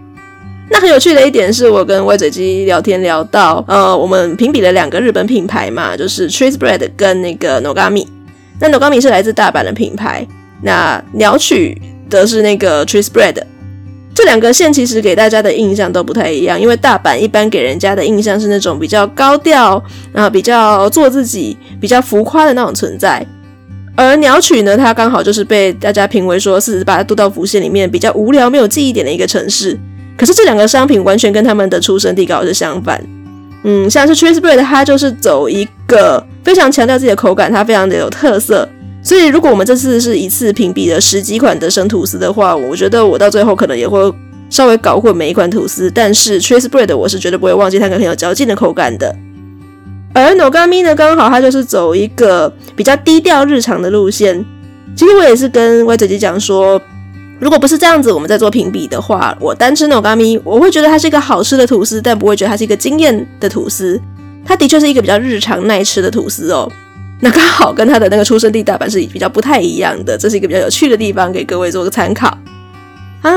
[0.68, 8.06] 那很有趣的一点是我跟歪嘴鸡聊天聊到，呃，我们评比了两个日本品牌嘛，就是 Tree Spread 跟那个 Nogami。
[8.60, 10.26] 那 Nogami 是来自大阪的品牌，
[10.62, 13.42] 那鸟取的是那个 Tree Spread。
[14.12, 19.82] 这两个县其实给大家的印象都不太一样，因为大阪一般给人家的印象是那种比较高调，
[20.12, 23.24] 然后比较做自己、比较浮夸的那种存在。
[23.94, 29.78] 而鸟取呢，它刚好就是被大家评为说四十八都道府县里面比较无聊、没有记忆点的一个城市。
[30.16, 33.02] 可是这两个商品完全跟他们的出生地刚好是相反。
[33.62, 38.68] 嗯，像是 Tree Spread 它就是走一个非常强调自己的口感，它非常的有特色。
[39.02, 43.98] 所以如果我们这次是一次评比了十几款德生吐司的话，我觉得我到最后可能也会
[44.50, 45.90] 稍微搞混每一款吐司。
[45.90, 49.16] 但是 Tree Spread 我是绝对不会忘记它个很有嚼劲的口感的。
[50.12, 54.44] 而 Nogami 呢，刚好它就是走一个比较低调日常的路线。
[54.96, 56.80] 其实我也是跟歪嘴姐讲说，
[57.38, 63.98] 如果不是这样子，我们在做评比的话，我单吃 Nogami，我会觉得它是一个好吃的吐司，但不会觉得它是一个惊艳的吐司。
[64.44, 66.70] 它的确是一个比较日常耐吃的吐司哦。
[67.20, 72.26] 那刚好跟它的那个出生地大阪是比较不太一样的，这是一个比较有趣的地方，给各位做个参考。
[73.22, 73.30] 啊，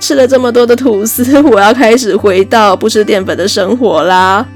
[0.00, 4.46] 吃了这么多的吐司，我要开始回到不吃淀粉的生活啦。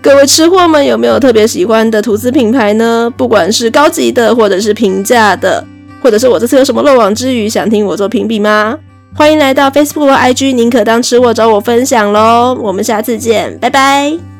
[0.00, 3.12] 各位吃货们有没有特别喜欢的吐司品牌呢？
[3.16, 5.64] 不管是高级的，或者是平价的，
[6.02, 8.78] 或者是我这次有什么漏网之鱼，想听我做评比吗？
[9.14, 12.58] 欢迎来到 Facebook 或 IG，宁可当吃货找我分享喽。
[12.60, 14.33] 我们下次见，拜拜。